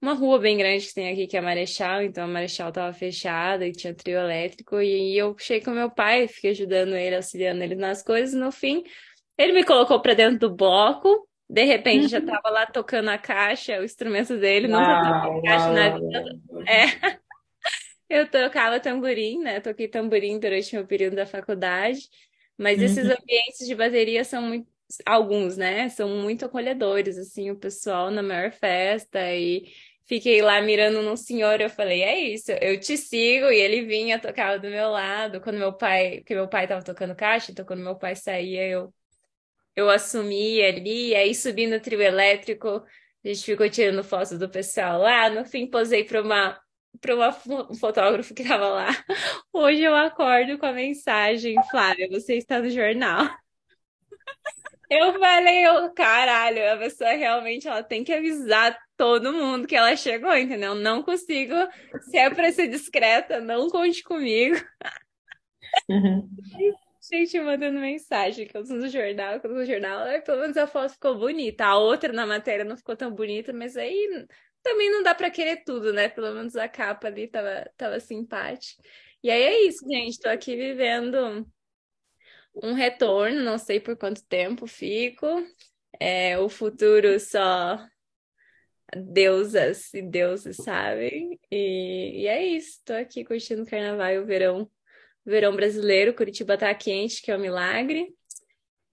[0.00, 2.92] Uma rua bem grande que tem aqui, que é a Marechal, então a Marechal tava
[2.92, 7.64] fechada e tinha trio elétrico, e eu cheguei com meu pai, fiquei ajudando ele, auxiliando
[7.64, 8.84] ele nas coisas, no fim,
[9.36, 13.80] ele me colocou para dentro do bloco, de repente já tava lá tocando a caixa,
[13.80, 16.24] o instrumento dele, não tocava caixa na vida.
[16.68, 17.18] É.
[18.08, 19.60] Eu tocava tamborim, né?
[19.60, 22.08] Toquei tamborim durante o meu período da faculdade,
[22.56, 23.14] mas esses uhum.
[23.20, 24.66] ambientes de bateria são muito,
[25.04, 25.88] alguns, né?
[25.90, 29.70] São muito acolhedores, assim, o pessoal na maior festa e
[30.08, 34.18] fiquei lá mirando num senhor, eu falei, é isso, eu te sigo, e ele vinha,
[34.18, 37.82] tocava do meu lado, quando meu pai, porque meu pai tava tocando caixa, então quando
[37.82, 38.92] meu pai saía, eu
[39.76, 42.84] eu assumi ali, aí subi no trio elétrico,
[43.24, 46.60] a gente ficou tirando fotos do pessoal lá, no fim posei para uma
[47.00, 47.14] para
[47.68, 48.88] um fotógrafo que estava lá.
[49.52, 53.26] Hoje eu acordo com a mensagem, Flávia, você está no jornal.
[54.90, 59.94] Eu falei, eu, caralho, a pessoa realmente ela tem que avisar todo mundo que ela
[59.94, 60.74] chegou, entendeu?
[60.74, 61.52] Não consigo,
[62.00, 64.56] se é para ser discreta, não conte comigo.
[65.90, 66.26] Uhum.
[67.10, 70.56] Gente mandando mensagem que eu uso no jornal, que eu uso no jornal, pelo menos
[70.56, 71.64] a foto ficou bonita.
[71.64, 74.26] A outra na matéria não ficou tão bonita, mas aí
[74.68, 76.08] também não dá para querer tudo, né?
[76.08, 78.82] Pelo menos a capa ali tava, tava simpática.
[79.22, 80.20] E aí é isso, gente.
[80.20, 81.46] Tô aqui vivendo
[82.62, 85.26] um retorno, não sei por quanto tempo fico.
[85.98, 87.78] É, o futuro só
[88.94, 91.38] deusas e deuses sabem.
[91.50, 92.80] E, e é isso.
[92.84, 94.70] Tô aqui curtindo o carnaval e o verão,
[95.24, 96.14] verão brasileiro.
[96.14, 98.14] Curitiba tá quente, que é um milagre.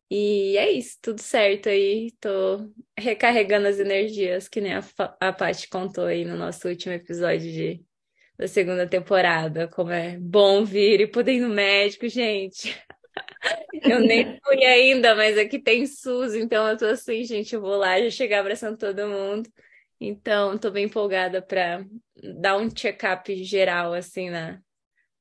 [0.09, 2.11] E é isso, tudo certo aí.
[2.19, 4.83] Tô recarregando as energias, que nem a,
[5.19, 7.85] a Paty contou aí no nosso último episódio de,
[8.37, 9.67] da segunda temporada.
[9.67, 12.77] Como é bom vir e poder ir no médico, gente.
[13.83, 17.77] Eu nem fui ainda, mas aqui tem SUS, então eu tô assim, gente, eu vou
[17.77, 19.49] lá já chegar abraçando todo mundo.
[19.99, 21.85] Então, tô bem empolgada para
[22.41, 24.61] dar um check-up geral, assim, na,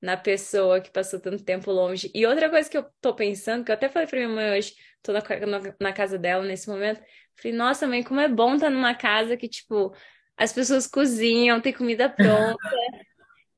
[0.05, 2.11] na pessoa que passou tanto tempo longe.
[2.15, 4.75] E outra coisa que eu tô pensando, que eu até falei pra minha mãe hoje,
[5.03, 7.03] tô na, na, na casa dela nesse momento,
[7.35, 9.95] falei, nossa, mãe, como é bom estar tá numa casa que, tipo,
[10.37, 12.59] as pessoas cozinham, tem comida pronta.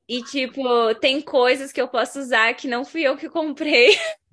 [0.09, 3.97] e, tipo, tem coisas que eu posso usar que não fui eu que comprei.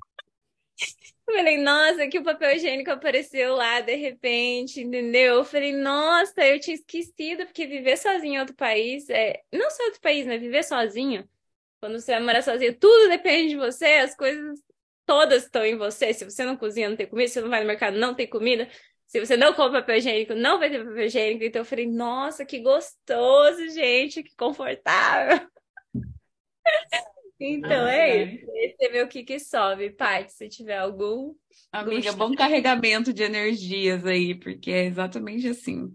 [1.26, 5.36] Eu falei, nossa, que o papel higiênico apareceu lá de repente, entendeu?
[5.36, 9.42] Eu falei, nossa, eu tinha esquecido, porque viver sozinho em outro país, é...
[9.52, 10.38] não só outro país, né?
[10.38, 11.28] Viver sozinho
[11.84, 14.58] quando você vai morar sozinho, tudo depende de você, as coisas
[15.06, 16.14] todas estão em você.
[16.14, 17.28] Se você não cozinha, não tem comida.
[17.28, 18.70] Se você não vai no mercado, não tem comida.
[19.06, 21.44] Se você não compra papel higiênico, não vai ter papel higiênico.
[21.44, 25.46] Então eu falei, nossa, que gostoso, gente, que confortável.
[27.46, 28.46] Então ah, é isso.
[28.54, 31.34] Esse é meu que que sobe, Paty, se tiver algum.
[31.74, 35.94] Amiga, bom carregamento de energias aí, porque é exatamente assim.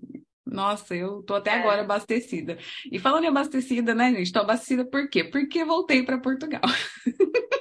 [0.51, 1.59] Nossa, eu tô até é.
[1.61, 2.59] agora abastecida.
[2.91, 4.33] E falando em abastecida, né, gente?
[4.33, 5.25] Tô abastecida por quê?
[5.25, 6.63] Porque voltei para Portugal.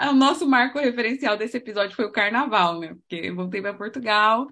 [0.00, 2.94] o nosso marco referencial desse episódio foi o carnaval, né?
[2.94, 4.46] Porque eu voltei para Portugal.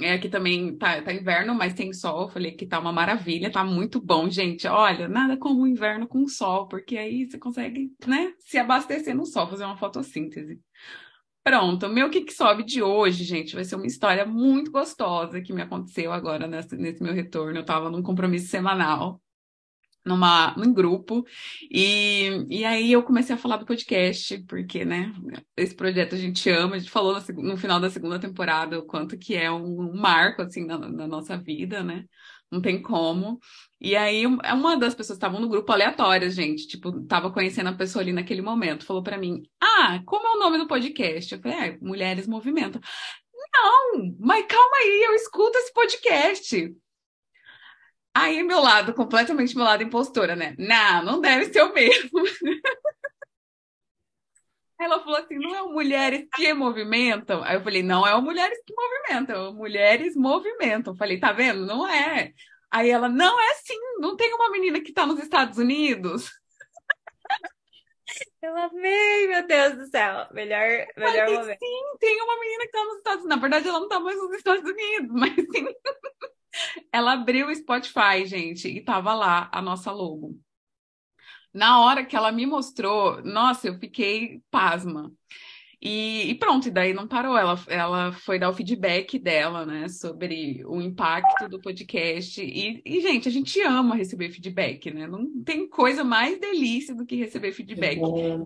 [0.00, 2.30] É, aqui também tá, tá inverno, mas tem sol.
[2.30, 4.66] Falei que tá uma maravilha, tá muito bom, gente.
[4.66, 9.26] Olha, nada como o inverno com sol, porque aí você consegue, né, se abastecer no
[9.26, 10.58] sol, fazer uma fotossíntese.
[11.44, 15.52] Pronto, meu que, que sobe de hoje, gente, vai ser uma história muito gostosa que
[15.52, 17.56] me aconteceu agora nesse, nesse meu retorno.
[17.58, 19.20] Eu estava num compromisso semanal,
[20.04, 21.24] numa, num grupo,
[21.70, 25.12] e, e aí eu comecei a falar do podcast, porque, né,
[25.56, 28.86] esse projeto a gente ama, a gente falou no, no final da segunda temporada o
[28.86, 32.04] quanto que é um, um marco, assim, na, na nossa vida, né?
[32.52, 33.40] Não tem como.
[33.80, 38.02] E aí, uma das pessoas estavam no grupo aleatório, gente, tipo, tava conhecendo a pessoa
[38.02, 41.34] ali naquele momento, falou para mim: Ah, como é o nome do podcast?
[41.34, 42.78] Eu falei: É, Mulheres Movimento.
[43.54, 46.74] Não, mas calma aí, eu escuto esse podcast.
[48.14, 50.54] Aí, meu lado, completamente meu lado impostora, né?
[50.58, 52.10] Não, não deve ser o mesmo.
[54.82, 57.42] Ela falou assim: não é o Mulheres que Movimentam?
[57.44, 60.92] Aí eu falei: não é o Mulheres que Movimentam, é o Mulheres Movimentam.
[60.92, 61.64] Eu falei: tá vendo?
[61.64, 62.32] Não é.
[62.70, 66.30] Aí ela: não é assim, não tem uma menina que está nos Estados Unidos?
[68.42, 70.26] Eu amei, meu Deus do céu.
[70.32, 71.58] Melhor, melhor falei, momento.
[71.58, 73.36] Sim, tem uma menina que está nos Estados Unidos.
[73.36, 75.66] Na verdade, ela não está mais nos Estados Unidos, mas sim.
[76.92, 80.36] ela abriu o Spotify, gente, e tava lá a nossa logo.
[81.52, 85.12] Na hora que ela me mostrou, nossa, eu fiquei pasma.
[85.84, 87.36] E, e, pronto, e daí não parou.
[87.36, 92.40] Ela, ela foi dar o feedback dela, né, sobre o impacto do podcast.
[92.40, 95.08] E, e, gente, a gente ama receber feedback, né?
[95.08, 97.98] Não tem coisa mais delícia do que receber feedback.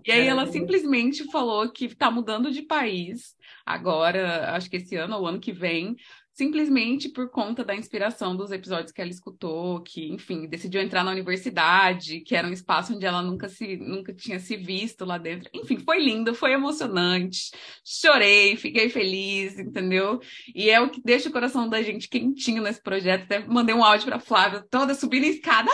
[0.03, 5.17] E aí ela simplesmente falou que está mudando de país agora, acho que esse ano
[5.17, 5.95] ou ano que vem,
[6.37, 11.09] simplesmente por conta da inspiração dos episódios que ela escutou, que, enfim, decidiu entrar na
[11.09, 15.49] universidade, que era um espaço onde ela nunca se nunca tinha se visto lá dentro.
[15.51, 17.49] Enfim, foi lindo, foi emocionante.
[17.83, 20.21] Chorei, fiquei feliz, entendeu?
[20.53, 23.23] E é o que deixa o coração da gente quentinho nesse projeto.
[23.23, 25.71] Até mandei um áudio para Flávia, toda subindo a escada.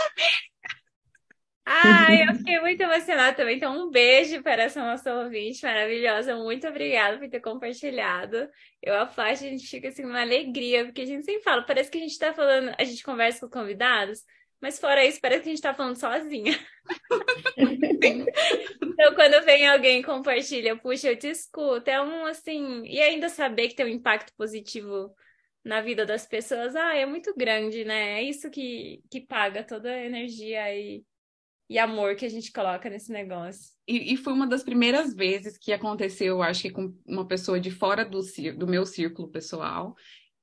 [1.66, 3.56] Ai, eu fiquei muito emocionada também.
[3.56, 6.36] Então, um beijo para essa nossa ouvinte maravilhosa.
[6.36, 8.50] Muito obrigada por ter compartilhado.
[8.82, 11.90] Eu, a Flávia, a gente fica assim, uma alegria, porque a gente sempre fala, parece
[11.90, 14.24] que a gente está falando, a gente conversa com convidados,
[14.62, 16.60] mas fora isso, parece que a gente está falando sozinha.
[18.84, 23.30] então, quando vem alguém e compartilha, puxa, eu te escuto, é um assim, e ainda
[23.30, 25.14] saber que tem um impacto positivo
[25.64, 28.20] na vida das pessoas, ah, é muito grande, né?
[28.20, 31.04] É isso que, que paga toda a energia e
[31.70, 33.72] e amor que a gente coloca nesse negócio.
[33.88, 37.72] E, e, foi uma das primeiras vezes que aconteceu, acho que com uma pessoa de
[37.72, 38.20] fora do,
[38.58, 39.96] do meu círculo pessoal,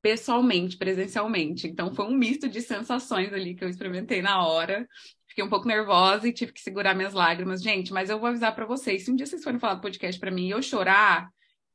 [0.02, 1.66] pessoalmente, presencialmente.
[1.66, 4.88] Então foi um misto de sensações ali que eu experimentei na hora.
[5.26, 7.62] Fiquei um pouco nervosa e tive que segurar minhas lágrimas.
[7.62, 10.18] Gente, mas eu vou avisar para vocês, se um dia vocês forem falar do podcast
[10.18, 11.30] para mim e eu chorar,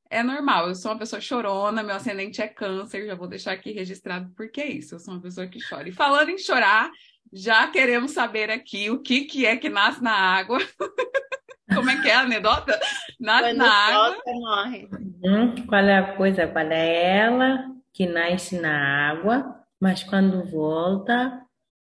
[0.10, 0.68] é normal.
[0.68, 4.62] Eu sou uma pessoa chorona, meu ascendente é câncer, já vou deixar aqui registrado porque
[4.62, 4.96] é isso.
[4.96, 5.88] Eu sou uma pessoa que chora.
[5.88, 6.92] E falando em chorar,
[7.34, 10.60] já queremos saber aqui o que, que é que nasce na água.
[11.74, 12.80] Como é que é a anedota?
[13.20, 14.18] Nasce Quando na água.
[14.28, 14.88] morre.
[15.24, 16.48] Hum, qual é a coisa?
[16.48, 21.42] Qual é ela que nasce na água, mas quando volta,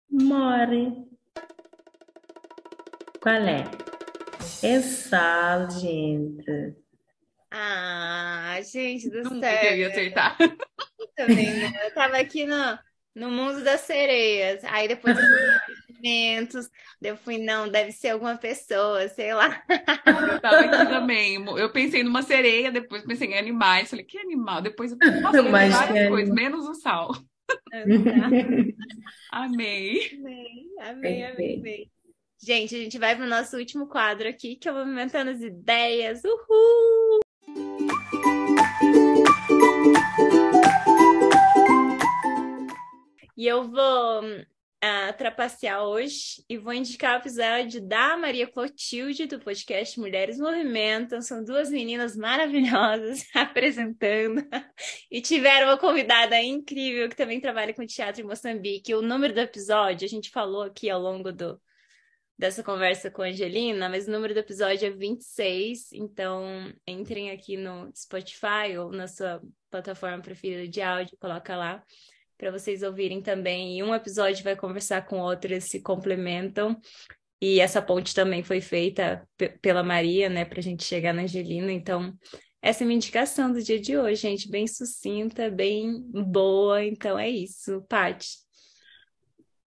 [0.10, 0.92] morre.
[3.22, 3.64] Qual é?
[4.64, 6.76] É sal, gente.
[7.52, 9.60] Ah, gente do Nunca céu.
[9.60, 10.38] que eu ia acertar.
[10.40, 11.72] Eu também, né?
[11.86, 12.80] Eu tava aqui no,
[13.16, 14.64] no mundo das sereias.
[14.66, 16.70] Aí depois eu fui sentimentos.
[17.01, 19.62] Eu fui, não, deve ser alguma pessoa, sei lá.
[20.05, 21.36] Eu tava aqui também.
[21.57, 23.89] Eu pensei numa sereia, depois pensei em animais.
[23.89, 24.62] Falei, que animal?
[24.62, 26.51] Depois eu nossa, eu Mas várias que coisas, animal.
[26.51, 27.12] menos o sal.
[29.32, 30.12] Amei.
[30.14, 31.91] Amei, amei, amei, amei.
[32.43, 36.22] Gente, a gente vai pro nosso último quadro aqui, que é o Movimentando as Ideias.
[36.24, 37.20] Uhul!
[43.38, 44.22] E eu vou
[44.82, 51.22] ah, trapacear hoje e vou indicar o episódio da Maria Clotilde, do podcast Mulheres Movimentam.
[51.22, 54.44] São duas meninas maravilhosas apresentando.
[55.10, 58.96] E tiveram uma convidada incrível que também trabalha com teatro em Moçambique.
[58.96, 61.62] O número do episódio, a gente falou aqui ao longo do,
[62.38, 65.94] dessa conversa com a Angelina, mas o número do episódio é 26.
[65.94, 71.84] Então, entrem aqui no Spotify ou na sua plataforma preferida de áudio, coloca lá
[72.42, 73.78] para vocês ouvirem também.
[73.78, 76.76] E um episódio vai conversar com outro, eles se complementam.
[77.39, 79.28] E essa ponte também foi feita
[79.62, 81.72] pela Maria, né, para a gente chegar na Angelina.
[81.72, 82.18] Então,
[82.60, 86.84] essa é a minha indicação do dia de hoje, gente, bem sucinta, bem boa.
[86.84, 88.39] Então é isso, Paty.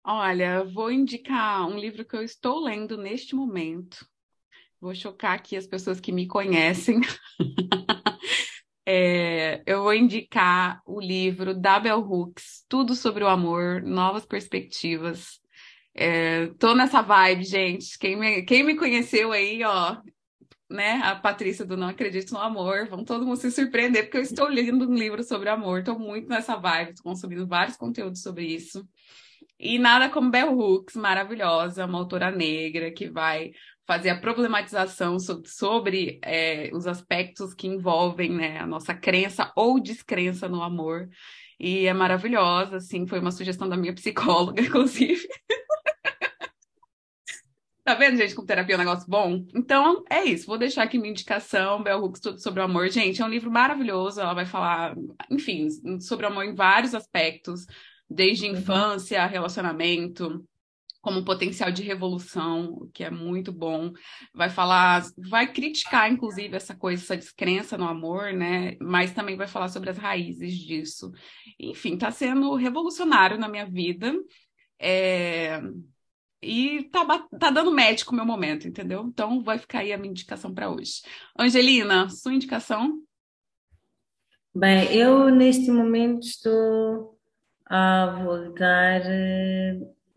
[0.03, 4.03] Olha, vou indicar um livro que eu estou lendo neste momento.
[4.81, 7.01] Vou chocar aqui as pessoas que me conhecem.
[8.85, 15.39] É, eu vou indicar o livro da Bell Hooks, Tudo sobre o Amor, Novas Perspectivas.
[15.95, 17.97] É, tô nessa vibe, gente.
[17.97, 20.01] Quem me, quem me conheceu aí, ó,
[20.69, 21.01] né?
[21.03, 22.87] A Patrícia do Não Acredito no Amor.
[22.89, 26.27] Vão todo mundo se surpreender, porque eu estou lendo um livro sobre amor, estou muito
[26.27, 28.87] nessa vibe, estou consumindo vários conteúdos sobre isso.
[29.59, 33.51] E nada como Bell Hooks, maravilhosa, uma autora negra que vai
[33.85, 39.79] fazer a problematização sobre, sobre é, os aspectos que envolvem né, a nossa crença ou
[39.79, 41.09] descrença no amor.
[41.59, 45.27] E é maravilhosa, assim, foi uma sugestão da minha psicóloga, inclusive.
[47.83, 49.45] Tá vendo, gente, como terapia é um negócio bom?
[49.53, 50.47] Então, é isso.
[50.47, 52.89] Vou deixar aqui minha indicação, Bell Hooks, tudo sobre o amor.
[52.89, 54.21] Gente, é um livro maravilhoso.
[54.21, 54.95] Ela vai falar,
[55.29, 55.67] enfim,
[55.99, 57.65] sobre o amor em vários aspectos,
[58.09, 58.53] desde uhum.
[58.53, 60.45] infância, relacionamento,
[61.03, 63.91] como potencial de revolução, que é muito bom.
[64.33, 68.77] Vai falar, vai criticar, inclusive, essa coisa, essa descrença no amor, né?
[68.79, 71.11] Mas também vai falar sobre as raízes disso.
[71.59, 74.13] Enfim, tá sendo revolucionário na minha vida.
[74.79, 75.61] É...
[76.41, 77.05] E tá,
[77.37, 79.03] tá dando médico o meu momento, entendeu?
[79.05, 81.01] Então vai ficar aí a minha indicação para hoje.
[81.37, 82.97] Angelina, sua indicação?
[84.55, 87.19] Bem, eu neste momento estou
[87.65, 89.01] a voltar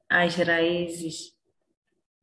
[0.09, 1.33] às raízes.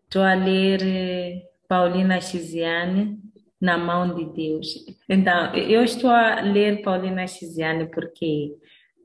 [0.04, 3.20] Estou a ler eh, Paulina Chiziane,
[3.60, 4.86] Na Mão de Deus.
[5.10, 8.56] Então, eu estou a ler Paulina Chiziane porque,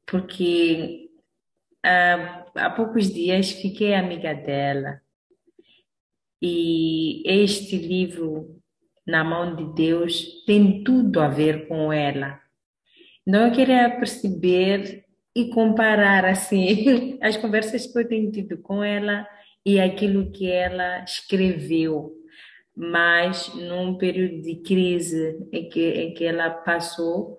[0.07, 1.11] porque
[1.85, 5.01] uh, há poucos dias fiquei amiga dela
[6.41, 8.61] e este livro,
[9.07, 12.41] Na Mão de Deus, tem tudo a ver com ela.
[13.27, 15.05] Então eu queria perceber
[15.39, 19.25] e comparar assim as conversas que eu tenho tido com ela
[19.65, 22.13] e aquilo que ela escreveu,
[22.77, 27.39] mas num período de crise em que, em que ela passou,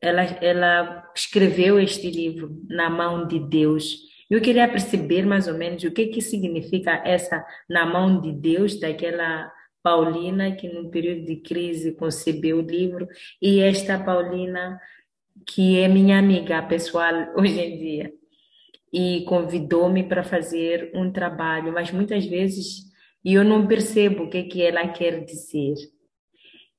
[0.00, 3.96] ela, ela escreveu este livro na mão de Deus.
[4.30, 8.78] Eu queria perceber mais ou menos o que que significa essa na mão de Deus
[8.78, 9.50] daquela
[9.82, 13.08] Paulina que num período de crise concebeu o livro.
[13.42, 14.78] E esta Paulina
[15.46, 18.12] que é minha amiga pessoal hoje em dia
[18.92, 22.90] e convidou-me para fazer um trabalho, mas muitas vezes
[23.24, 25.74] eu não percebo o que que ela quer dizer.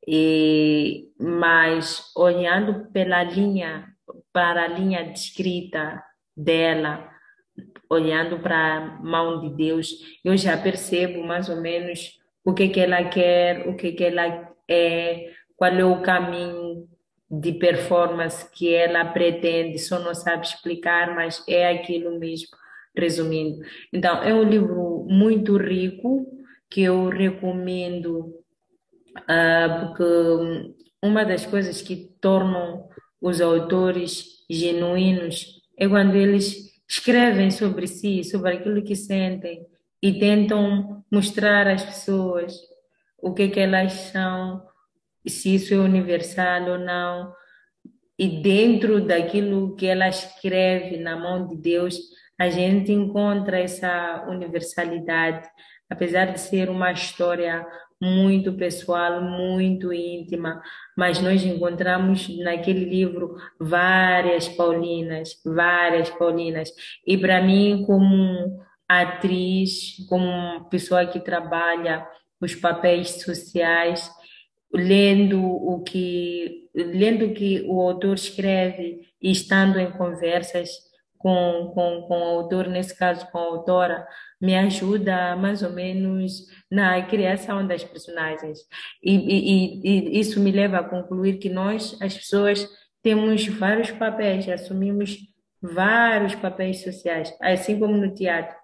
[0.07, 3.88] E, mas olhando pela linha
[4.34, 6.03] para a linha de escrita
[6.36, 7.12] dela
[7.91, 9.89] olhando para a mão de Deus,
[10.24, 14.49] eu já percebo mais ou menos o que que ela quer, o que que ela
[14.68, 16.88] é, qual é o caminho
[17.32, 22.49] de performance que ela pretende, só não sabe explicar, mas é aquilo mesmo,
[22.93, 23.63] resumindo.
[23.93, 26.27] Então, é um livro muito rico
[26.69, 28.36] que eu recomendo,
[29.17, 32.89] uh, porque uma das coisas que tornam
[33.21, 39.65] os autores genuínos é quando eles escrevem sobre si, sobre aquilo que sentem
[40.01, 42.53] e tentam mostrar às pessoas
[43.21, 44.61] o que, que elas são,
[45.28, 47.34] se isso é universal ou não.
[48.17, 51.97] E dentro daquilo que ela escreve na mão de Deus,
[52.39, 55.47] a gente encontra essa universalidade,
[55.89, 57.65] apesar de ser uma história
[58.01, 60.59] muito pessoal, muito íntima,
[60.97, 66.72] mas nós encontramos naquele livro várias Paulinas, várias Paulinas.
[67.05, 68.59] E para mim, como
[68.89, 72.05] atriz, como pessoa que trabalha
[72.41, 74.09] os papéis sociais,
[74.74, 80.69] lendo o que lendo o que o autor escreve e estando em conversas
[81.17, 84.07] com, com, com o autor, nesse caso com a autora,
[84.39, 88.59] me ajuda mais ou menos na criação das personagens.
[89.03, 92.67] E, e, e, isso me leva a concluir que nós, as pessoas,
[93.03, 95.17] temos vários papéis, assumimos
[95.61, 98.55] vários papéis sociais, assim como no teatro.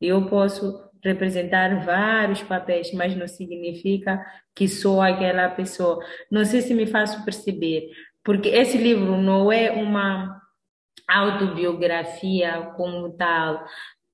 [0.00, 4.24] Eu posso representar vários papéis, mas não significa
[4.54, 5.98] que sou aquela pessoa.
[6.30, 7.90] Não sei se me faço perceber,
[8.24, 10.40] porque esse livro não é uma
[11.06, 13.64] autobiografia como tal,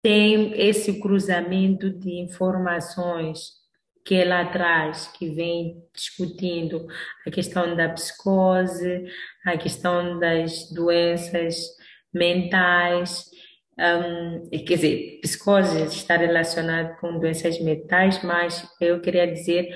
[0.03, 3.61] tem esse cruzamento de informações
[4.05, 6.87] que ela traz, que vem discutindo
[7.27, 9.05] a questão da psicose,
[9.45, 11.57] a questão das doenças
[12.13, 13.31] mentais,
[13.81, 19.71] um, quer dizer, psicose está relacionada com doenças mentais, mas eu queria dizer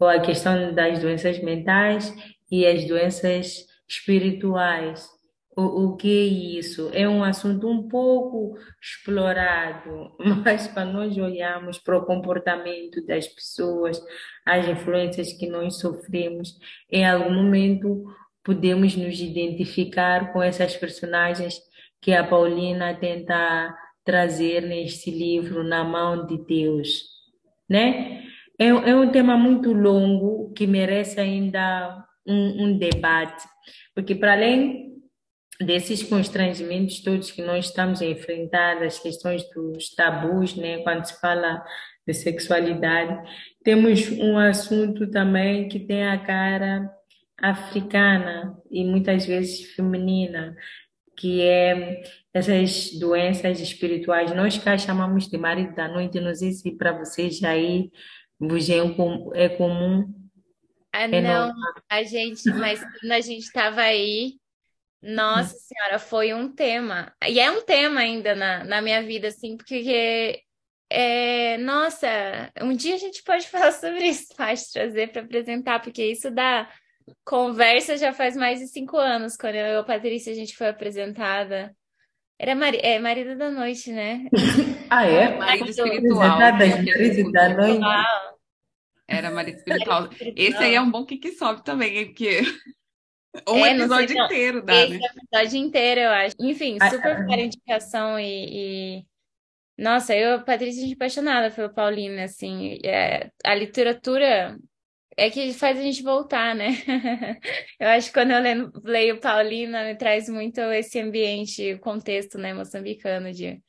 [0.00, 2.12] a questão das doenças mentais
[2.50, 5.06] e as doenças espirituais.
[5.54, 6.90] O, o que é isso?
[6.94, 10.10] É um assunto um pouco explorado,
[10.42, 14.02] mas para nós olharmos para o comportamento das pessoas,
[14.46, 16.58] as influências que nós sofremos,
[16.90, 18.02] em algum momento
[18.42, 21.60] podemos nos identificar com essas personagens
[22.02, 23.74] que a Paulina tenta
[24.04, 27.04] trazer neste livro, Na Mão de Deus,
[27.70, 28.24] né?
[28.58, 33.44] É, é um tema muito longo, que merece ainda um, um debate,
[33.94, 34.92] porque para além
[35.60, 41.20] desses constrangimentos todos que nós estamos a enfrentar, as questões dos tabus, né, quando se
[41.20, 41.64] fala
[42.06, 43.16] de sexualidade,
[43.62, 46.90] temos um assunto também que tem a cara
[47.40, 50.56] africana e muitas vezes feminina,
[51.22, 52.02] que é
[52.34, 54.34] essas doenças espirituais.
[54.34, 57.92] Nós cá chamamos de marido da noite, não sei se para vocês aí
[58.40, 60.12] é, é comum.
[60.92, 61.54] Ah, é não,
[61.88, 64.34] a gente, mas quando a gente estava aí,
[65.00, 67.14] nossa senhora, foi um tema.
[67.28, 70.42] E é um tema ainda na, na minha vida, assim, porque
[70.90, 76.04] é, nossa, um dia a gente pode falar sobre isso, pode trazer para apresentar, porque
[76.04, 76.68] isso dá
[77.24, 80.68] conversa já faz mais de cinco anos, quando eu e a Patrícia a gente foi
[80.68, 81.74] apresentada.
[82.38, 84.26] Era mari é, marido da noite, né?
[84.90, 85.38] Ah, é?
[85.38, 86.38] Marido espiritual.
[86.38, 87.80] Marido da noite.
[89.08, 90.08] Era marido espiritual.
[90.36, 92.40] Esse aí é um bom que, que sobe também, porque
[93.48, 95.06] um é, episódio sei, inteiro dá, Esse né?
[95.06, 96.36] episódio inteiro, eu acho.
[96.40, 99.06] Enfim, ah, super ah, indicação e, e,
[99.78, 102.78] Nossa, eu, Patrícia, a gente apaixonada pelo Paulina, assim.
[102.84, 104.58] É, a literatura
[105.16, 106.68] é que faz a gente voltar, né?
[107.78, 112.54] eu acho que quando eu leio, leio Paulina, me traz muito esse ambiente, contexto, né,
[112.54, 113.62] moçambicano de,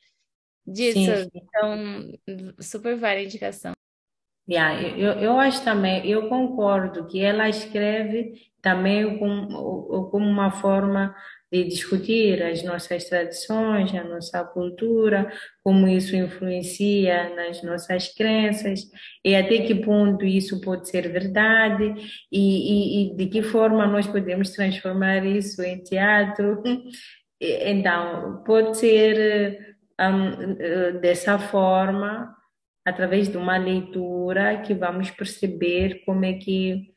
[0.65, 1.23] disso.
[1.23, 1.29] Sim.
[1.33, 3.73] Então, super vale a indicação.
[4.49, 11.15] Yeah, eu, eu acho também, eu concordo que ela escreve também como, como uma forma
[11.53, 15.31] de discutir as nossas tradições, a nossa cultura,
[15.63, 18.81] como isso influencia nas nossas crenças
[19.23, 21.93] e até que ponto isso pode ser verdade
[22.31, 26.63] e, e, e de que forma nós podemos transformar isso em teatro.
[27.39, 32.35] Então, pode ser um, dessa forma,
[32.83, 36.92] através de uma leitura, que vamos perceber como é que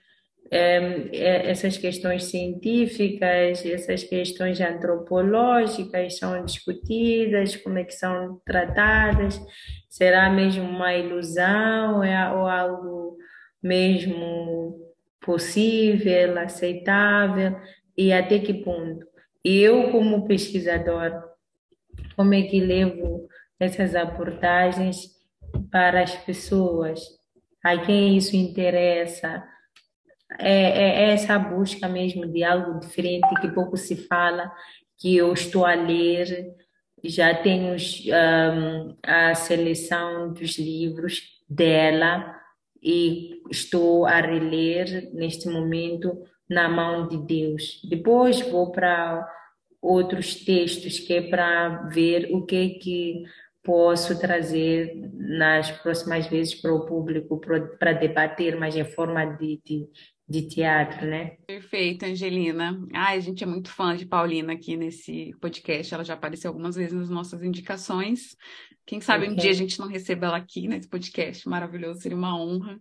[0.51, 9.41] essas questões científicas, essas questões antropológicas são discutidas, como é que são tratadas,
[9.89, 12.03] será mesmo uma ilusão?
[12.03, 13.17] É, ou algo
[13.63, 14.79] mesmo
[15.21, 17.57] possível, aceitável?
[17.97, 19.07] E até que ponto?
[19.45, 21.13] Eu, como pesquisador,
[22.15, 23.27] como é que levo
[23.59, 25.17] essas abordagens
[25.71, 27.01] para as pessoas,
[27.65, 29.43] a quem isso interessa,
[30.39, 34.51] é, é, é essa busca mesmo de algo diferente que pouco se fala,
[34.99, 36.55] que eu estou a ler,
[37.05, 42.34] já tenho um, a seleção dos livros dela
[42.82, 47.80] e estou a reler neste momento na mão de Deus.
[47.89, 49.28] Depois vou para
[49.80, 53.24] outros textos que é para ver o que é que
[53.62, 57.41] posso trazer nas próximas vezes para o público
[57.78, 59.89] para debater, mas em forma de, de,
[60.29, 61.37] de teatro, né?
[61.47, 62.79] Perfeito, Angelina.
[62.93, 65.95] Ai, a gente é muito fã de Paulina aqui nesse podcast.
[65.95, 68.37] Ela já apareceu algumas vezes nas nossas indicações.
[68.87, 69.34] Quem sabe okay.
[69.34, 72.78] um dia a gente não receba ela aqui nesse podcast maravilhoso, seria uma honra.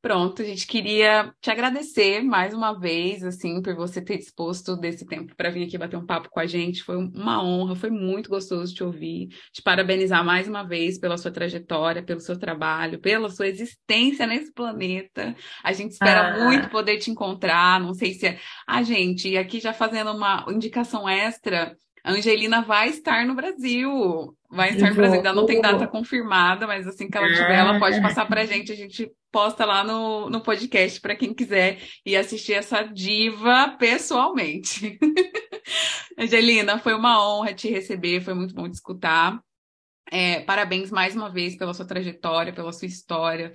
[0.00, 5.04] Pronto, a gente queria te agradecer mais uma vez, assim, por você ter disposto desse
[5.04, 6.84] tempo para vir aqui bater um papo com a gente.
[6.84, 9.28] Foi uma honra, foi muito gostoso te ouvir.
[9.52, 14.52] Te parabenizar mais uma vez pela sua trajetória, pelo seu trabalho, pela sua existência nesse
[14.52, 15.34] planeta.
[15.64, 16.44] A gente espera ah.
[16.44, 17.80] muito poder te encontrar.
[17.80, 18.38] Não sei se é.
[18.68, 21.76] Ah, gente, aqui já fazendo uma indicação extra.
[22.04, 24.34] A Angelina vai estar no Brasil.
[24.50, 27.78] Vai estar no Brasil, ainda não tem data confirmada, mas assim que ela tiver, ela
[27.78, 28.72] pode passar para a gente.
[28.72, 34.98] A gente posta lá no, no podcast para quem quiser ir assistir essa diva pessoalmente.
[36.18, 39.38] Angelina, foi uma honra te receber, foi muito bom te escutar.
[40.10, 43.52] É, parabéns mais uma vez pela sua trajetória, pela sua história,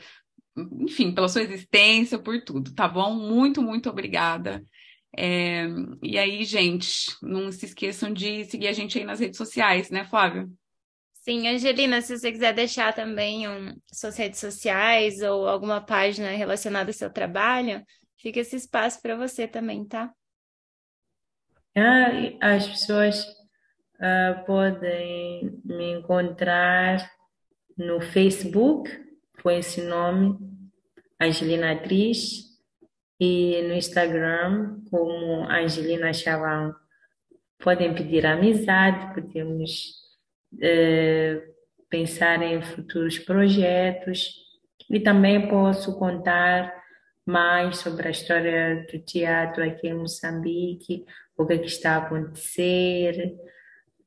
[0.56, 3.14] enfim, pela sua existência, por tudo, tá bom?
[3.16, 4.64] Muito, muito obrigada.
[5.16, 5.66] É,
[6.02, 10.06] e aí, gente, não se esqueçam de seguir a gente aí nas redes sociais, né,
[10.06, 10.48] Flávia?
[11.14, 16.90] Sim, Angelina, se você quiser deixar também um, suas redes sociais ou alguma página relacionada
[16.90, 17.82] ao seu trabalho,
[18.18, 20.12] fica esse espaço para você também, tá?
[21.76, 22.10] Ah,
[22.42, 27.10] as pessoas uh, podem me encontrar
[27.78, 28.90] no Facebook
[29.42, 30.38] com esse nome,
[31.20, 32.53] Angelina Atriz,
[33.24, 36.76] e no Instagram como Angelina Chavão.
[37.60, 39.94] Podem pedir amizade, podemos
[40.62, 41.42] eh,
[41.90, 44.36] pensar em futuros projetos
[44.90, 46.74] e também posso contar
[47.26, 51.06] mais sobre a história do teatro aqui em Moçambique,
[51.38, 53.34] o que, é que está a acontecer,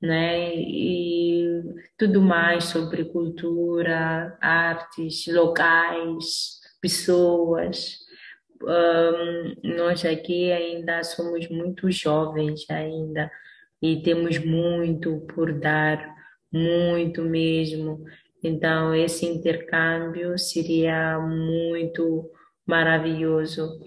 [0.03, 0.55] né?
[0.55, 1.63] E
[1.97, 8.06] tudo mais sobre cultura, artes locais, pessoas.
[8.63, 13.31] Um, nós aqui ainda somos muito jovens ainda
[13.83, 16.15] e temos muito por dar,
[16.53, 18.05] muito mesmo.
[18.43, 22.31] Então, esse intercâmbio seria muito
[22.67, 23.79] maravilhoso.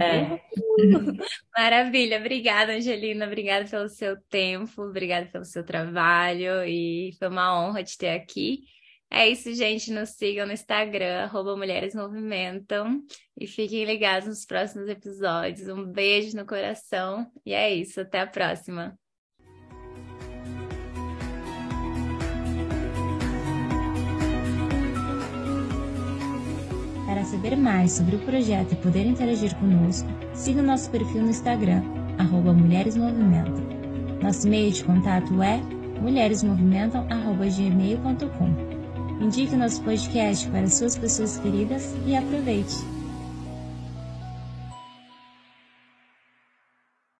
[0.00, 0.40] É.
[1.56, 7.82] Maravilha, obrigada, Angelina, obrigada pelo seu tempo, obrigada pelo seu trabalho e foi uma honra
[7.82, 8.60] te ter aqui.
[9.10, 9.92] É isso, gente.
[9.92, 13.02] Nos sigam no Instagram, arroba Mulheres Movimentam.
[13.38, 15.68] E fiquem ligados nos próximos episódios.
[15.68, 17.30] Um beijo no coração.
[17.44, 18.00] E é isso.
[18.00, 18.98] Até a próxima.
[27.06, 31.30] Para saber mais sobre o projeto e poder interagir conosco, siga o nosso perfil no
[31.30, 31.82] Instagram,
[32.18, 33.66] arroba Mulheres Movimentam.
[34.22, 35.56] Nosso e-mail de contato é
[36.00, 38.67] mulheresmovimentam.gmail.com.
[39.20, 42.97] Indique nosso podcast para suas pessoas queridas e aproveite!